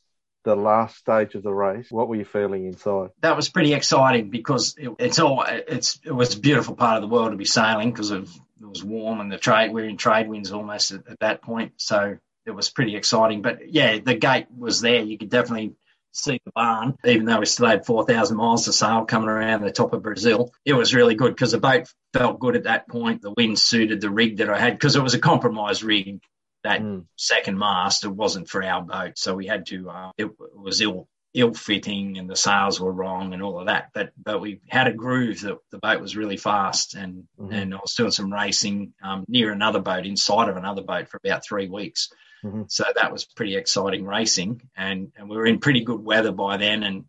[0.44, 1.88] the last stage of the race.
[1.90, 3.10] What were you feeling inside?
[3.20, 7.02] That was pretty exciting because it, it's all it's it was a beautiful part of
[7.02, 8.28] the world to be sailing because it
[8.60, 11.72] was warm and the trade we're in trade winds almost at, at that point.
[11.76, 13.42] So it was pretty exciting.
[13.42, 15.02] But yeah, the gate was there.
[15.02, 15.74] You could definitely
[16.12, 19.70] see the barn, even though we still had 4,000 miles to sail coming around the
[19.70, 20.52] top of Brazil.
[20.64, 23.22] It was really good because the boat felt good at that point.
[23.22, 26.20] The wind suited the rig that I had because it was a compromised rig.
[26.68, 27.06] That Mm.
[27.16, 29.88] second mast, it wasn't for our boat, so we had to.
[29.88, 33.66] Uh, it, it was ill ill fitting, and the sails were wrong, and all of
[33.66, 33.88] that.
[33.94, 37.52] But but we had a groove that the boat was really fast, and Mhm.
[37.54, 41.18] and I was doing some racing um, near another boat, inside of another boat for
[41.24, 42.10] about three weeks.
[42.44, 42.70] Mhm.
[42.70, 46.58] So that was pretty exciting racing, and and we were in pretty good weather by
[46.58, 47.06] then, and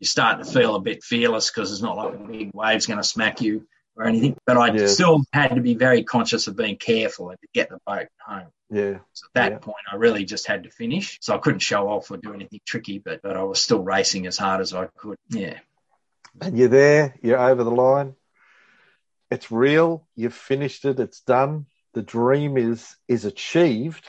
[0.00, 2.96] you start to feel a bit fearless because it's not like a big wave's going
[2.98, 3.66] to smack you
[3.96, 4.36] or anything.
[4.46, 4.86] But I Yeah.
[4.86, 8.48] still had to be very conscious of being careful and to get the boat home.
[8.70, 9.00] Yeah.
[9.12, 9.58] So at that Yeah.
[9.58, 11.18] point, I really just had to finish.
[11.20, 14.26] So I couldn't show off or do anything tricky, but, but I was still racing
[14.26, 15.18] as hard as I could.
[15.28, 15.58] Yeah.
[16.40, 18.16] And you're there, you're over the line.
[19.30, 21.66] It's real, you've finished it, it's done.
[21.94, 24.08] The dream is is achieved,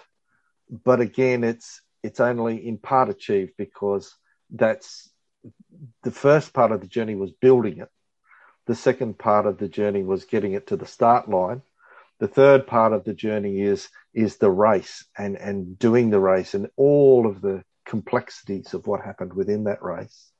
[0.69, 4.15] but again it's it's only in part achieved because
[4.49, 5.09] that's
[6.03, 7.89] the first part of the journey was building it.
[8.67, 11.61] The second part of the journey was getting it to the start line.
[12.19, 16.53] The third part of the journey is is the race and and doing the race
[16.53, 20.31] and all of the complexities of what happened within that race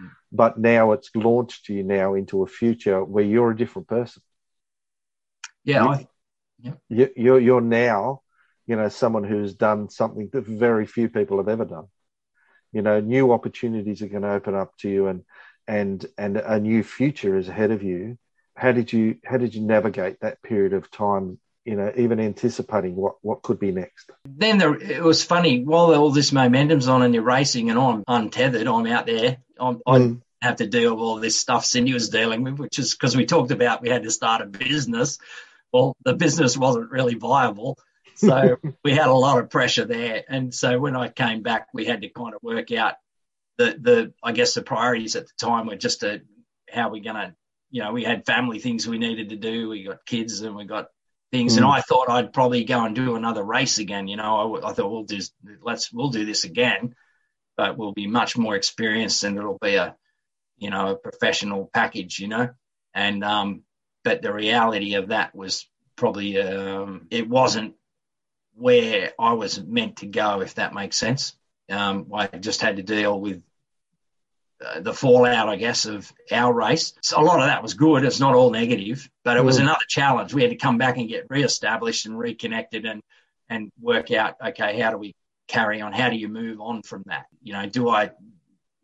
[0.00, 0.10] mm.
[0.32, 4.22] but now it's launched you now into a future where you're a different person.
[5.64, 5.84] Yeah.
[5.84, 6.08] You- I,
[6.88, 8.22] You- You're you're now,
[8.66, 11.86] you know, someone who's done something that very few people have ever done.
[12.72, 15.24] You know, new opportunities are going to open up to you, and
[15.70, 18.18] and and a new future is ahead of you.
[18.56, 21.38] How did you how did you navigate that period of time?
[21.64, 24.10] You know, even anticipating what what could be next.
[24.26, 28.02] then there, it was funny while all this momentum's on and you're racing and I'm
[28.08, 29.38] untethered, I'm out there.
[29.58, 30.20] I'm, I Mm.
[30.42, 33.26] have to deal with all this stuff Cindy was dealing with, which is because we
[33.26, 35.18] talked about we had to start a business.
[35.72, 37.78] Well, the business wasn't really viable.
[38.14, 40.24] So we had a lot of pressure there.
[40.28, 42.94] And so when I came back, we had to kind of work out
[43.60, 46.22] the, the I guess the priorities at the time were just to,
[46.70, 47.34] how we're going to,
[47.70, 49.68] you know, we had family things we needed to do.
[49.68, 50.88] We got kids and we got
[51.30, 51.56] things.
[51.56, 51.72] And Mm.
[51.76, 54.08] I thought I'd probably go and do another race again.
[54.08, 55.20] You know, I, I thought we'll do,
[55.62, 56.94] let's, we'll do this again,
[57.56, 59.94] but we'll be much more experienced and it'll be a,
[60.58, 62.48] you know, a professional package, you know,
[62.94, 63.62] and, um,
[64.04, 67.74] but the reality of that was probably, um, it wasn't
[68.54, 71.36] where I was meant to go, if that makes sense.
[71.68, 73.42] Um, I just had to deal with
[74.64, 76.92] uh, the fallout, I guess, of our race.
[77.02, 78.04] So a lot of that was good.
[78.04, 79.62] It's not all negative, but it was Mm.
[79.62, 80.34] another challenge.
[80.34, 83.02] We had to come back and get re-established and reconnected and
[83.48, 85.12] and work out, okay, how do we
[85.48, 85.92] carry on?
[85.92, 87.26] How do you move on from that?
[87.42, 88.12] You know, do I?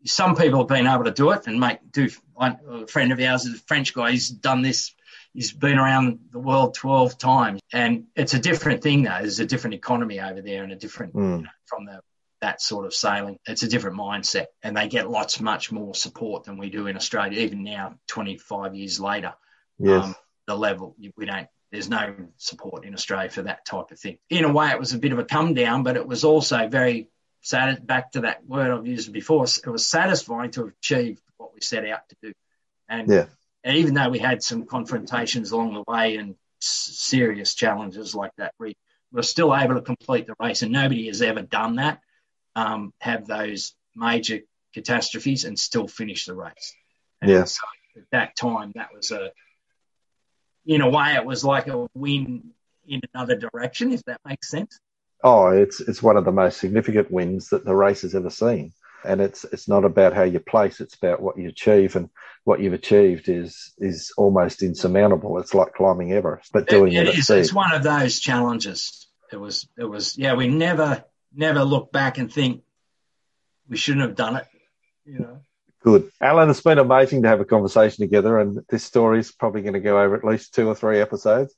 [0.05, 2.09] Some people have been able to do it and make do.
[2.33, 4.11] One a friend of ours is a French guy.
[4.11, 4.93] He's done this.
[5.33, 9.17] He's been around the world twelve times, and it's a different thing though.
[9.19, 11.37] There's a different economy over there and a different Mm.
[11.37, 11.99] you know, from the
[12.41, 13.39] that sort of sailing.
[13.47, 16.95] It's a different mindset, and they get lots much more support than we do in
[16.95, 17.41] Australia.
[17.41, 19.33] Even now, 25 years later,
[19.79, 20.05] Yes.
[20.05, 20.15] um,
[20.47, 21.47] the level we don't.
[21.71, 24.17] There's no support in Australia for that type of thing.
[24.29, 26.69] In a way, it was a bit of a come down, but it was also
[26.69, 27.09] very
[27.83, 31.85] back to that word I've used before, it was satisfying to achieve what we set
[31.85, 32.33] out to do.
[32.89, 33.25] And, yeah.
[33.63, 38.53] and even though we had some confrontations along the way and serious challenges like that,
[38.59, 38.75] we
[39.11, 40.61] were still able to complete the race.
[40.61, 42.01] And nobody has ever done that,
[42.57, 44.39] um, have those major
[44.73, 46.75] catastrophes and still finish the race.
[47.21, 47.43] And yeah.
[47.43, 47.61] So
[47.95, 49.31] at that time, that was a,
[50.65, 52.49] in a way, it was like a win
[52.87, 54.79] in another direction, if that makes sense.
[55.23, 58.73] Oh, it's it's one of the most significant wins that the race has ever seen.
[59.05, 61.95] And it's it's not about how you place; it's about what you achieve.
[61.95, 62.09] And
[62.43, 65.39] what you've achieved is is almost insurmountable.
[65.39, 67.29] It's like climbing Everest, but doing it, it, it is.
[67.29, 69.07] It's one of those challenges.
[69.31, 69.67] It was.
[69.77, 70.17] It was.
[70.17, 71.03] Yeah, we never
[71.33, 72.63] never look back and think
[73.67, 74.45] we shouldn't have done it.
[75.05, 75.41] You know.
[75.83, 76.11] Good.
[76.19, 79.73] Alan, it's been amazing to have a conversation together, and this story is probably going
[79.73, 81.53] to go over at least two or three episodes.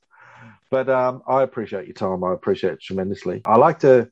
[0.69, 2.23] But um, I appreciate your time.
[2.23, 3.41] I appreciate it tremendously.
[3.45, 4.11] I like to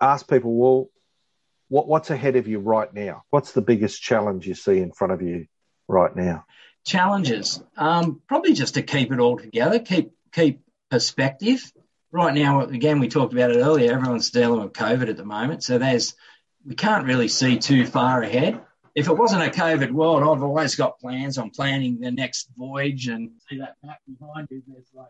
[0.00, 0.88] ask people, well,
[1.68, 3.24] what, what's ahead of you right now?
[3.30, 5.46] What's the biggest challenge you see in front of you
[5.88, 6.44] right now?
[6.86, 11.70] Challenges, um, probably just to keep it all together, keep keep perspective.
[12.12, 13.92] Right now, again, we talked about it earlier.
[13.92, 16.14] Everyone's dealing with COVID at the moment, so there's
[16.66, 18.60] we can't really see too far ahead
[18.94, 21.38] if it wasn't a COVID world, I've always got plans.
[21.38, 24.62] I'm planning the next voyage and see that map behind you.
[24.66, 25.08] There's like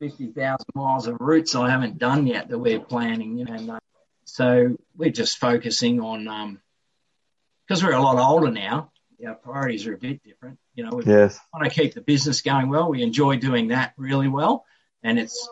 [0.00, 3.54] 50,000 miles of routes I haven't done yet that we're planning, you know.
[3.54, 3.78] And, uh,
[4.24, 6.60] so we're just focusing on,
[7.66, 8.90] because um, we're a lot older now,
[9.26, 10.58] our priorities are a bit different.
[10.74, 11.38] You know, we yes.
[11.52, 12.90] want to keep the business going well.
[12.90, 14.64] We enjoy doing that really well,
[15.02, 15.48] and it's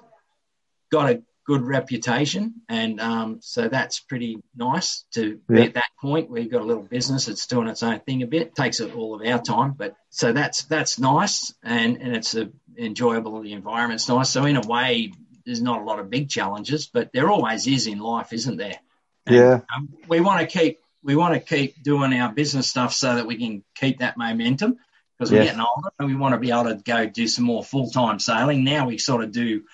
[0.91, 6.31] got a good reputation, and um, so that's pretty nice to be at that point
[6.31, 8.55] where you've got a little business that's doing its own thing a bit.
[8.55, 13.41] Takes all of our time, but so that's that's nice, and and it's a, enjoyable.
[13.41, 14.31] The environment's nice.
[14.31, 15.13] So in a way,
[15.45, 18.79] there's not a lot of big challenges, but there always is in life, isn't there?
[19.27, 19.61] And, yeah.
[19.75, 23.27] Um, we want to keep we want to keep doing our business stuff so that
[23.27, 24.79] we can keep that momentum
[25.19, 27.63] because we're getting older and we want to be able to go do some more
[27.63, 28.65] full time sailing.
[28.65, 29.65] Now we sort of do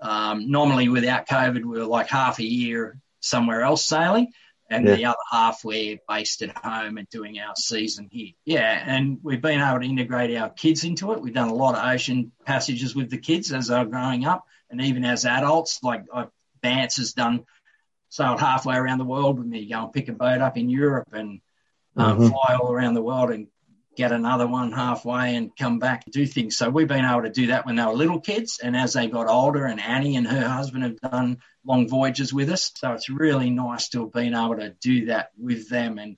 [0.00, 4.32] um, normally, without COVID, we were like half a year somewhere else sailing,
[4.70, 4.94] and yeah.
[4.94, 8.32] the other half we're based at home and doing our season here.
[8.44, 11.20] Yeah, and we've been able to integrate our kids into it.
[11.20, 14.80] We've done a lot of ocean passages with the kids as they're growing up, and
[14.80, 15.82] even as adults.
[15.82, 16.04] Like
[16.62, 17.44] Vance has done
[18.10, 21.08] sailed halfway around the world with me, go and pick a boat up in Europe
[21.12, 21.40] and
[21.96, 22.28] um, mm-hmm.
[22.28, 23.48] fly all around the world and
[23.98, 26.56] get another one halfway and come back and do things.
[26.56, 28.60] So we've been able to do that when they were little kids.
[28.62, 32.48] And as they got older, and Annie and her husband have done long voyages with
[32.48, 32.70] us.
[32.76, 35.98] So it's really nice to have been able to do that with them.
[35.98, 36.16] And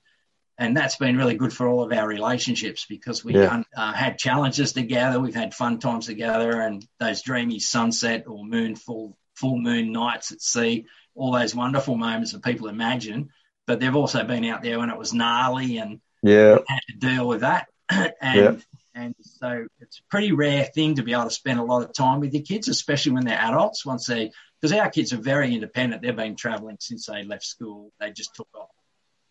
[0.59, 3.63] and that's been really good for all of our relationships because we yeah.
[3.75, 8.77] uh, had challenges together, we've had fun times together, and those dreamy sunset or moon
[8.77, 13.31] full full moon nights at sea, all those wonderful moments that people imagine.
[13.67, 16.59] But they've also been out there when it was gnarly and yeah.
[16.67, 17.69] had to deal with that.
[17.91, 18.57] and yeah.
[18.95, 21.93] and so it's a pretty rare thing to be able to spend a lot of
[21.93, 23.85] time with your kids, especially when they're adults.
[23.85, 26.03] Once they, because our kids are very independent.
[26.03, 27.93] They've been travelling since they left school.
[27.99, 28.69] They just took off.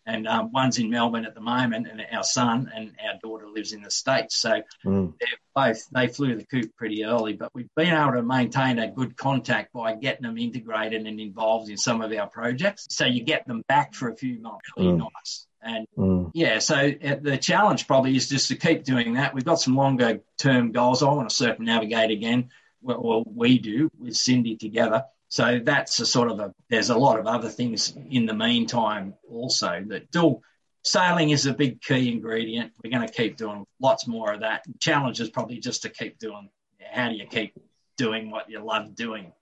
[0.06, 3.72] And um, one's in Melbourne at the moment, and our son and our daughter lives
[3.72, 4.36] in the states.
[4.36, 5.12] So mm.
[5.20, 8.90] they're both they flew the coop pretty early, but we've been able to maintain a
[8.90, 12.86] good contact by getting them integrated and involved in some of our projects.
[12.90, 14.70] So you get them back for a few months.
[14.76, 15.08] Really mm.
[15.14, 15.46] nice.
[15.62, 16.30] And mm.
[16.34, 19.34] yeah, so uh, the challenge probably is just to keep doing that.
[19.34, 21.02] We've got some longer term goals.
[21.02, 22.48] I want to circumnavigate again.
[22.80, 25.04] Well, we do with Cindy together.
[25.30, 29.14] So that's a sort of a, there's a lot of other things in the meantime
[29.30, 30.42] also that still
[30.82, 32.72] sailing is a big key ingredient.
[32.82, 34.64] We're going to keep doing lots more of that.
[34.66, 36.50] The challenge is probably just to keep doing,
[36.92, 37.54] how do you keep
[37.96, 39.32] doing what you love doing?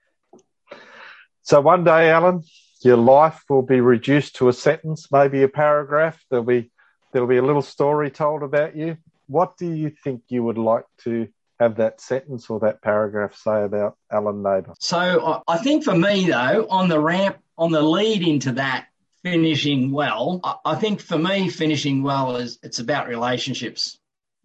[1.42, 2.42] So one day, Alan,
[2.82, 6.22] your life will be reduced to a sentence, maybe a paragraph.
[6.28, 6.70] There'll be
[7.12, 8.98] there'll be a little story told about you.
[9.26, 11.28] What do you think you would like to
[11.58, 14.74] have that sentence or that paragraph say about Alan Nebauer?
[14.80, 18.86] So I think for me though, on the ramp, on the lead into that
[19.22, 23.98] finishing well, I think for me finishing well is it's about relationships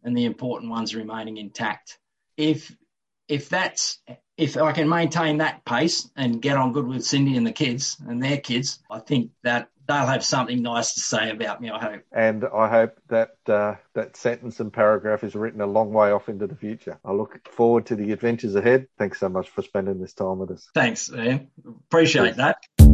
[0.04, 2.00] and the important ones remaining intact.
[2.38, 2.76] If
[3.28, 4.00] if that's
[4.38, 7.98] if I can maintain that pace and get on good with Cindy and the kids
[8.06, 11.70] and their kids, I think that they'll have something nice to say about me.
[11.70, 12.02] I hope.
[12.12, 16.30] And I hope that uh, that sentence and paragraph is written a long way off
[16.30, 17.00] into the future.
[17.04, 18.88] I look forward to the adventures ahead.
[18.98, 20.68] Thanks so much for spending this time with us.
[20.74, 21.50] Thanks, Ian.
[21.88, 22.93] Appreciate that.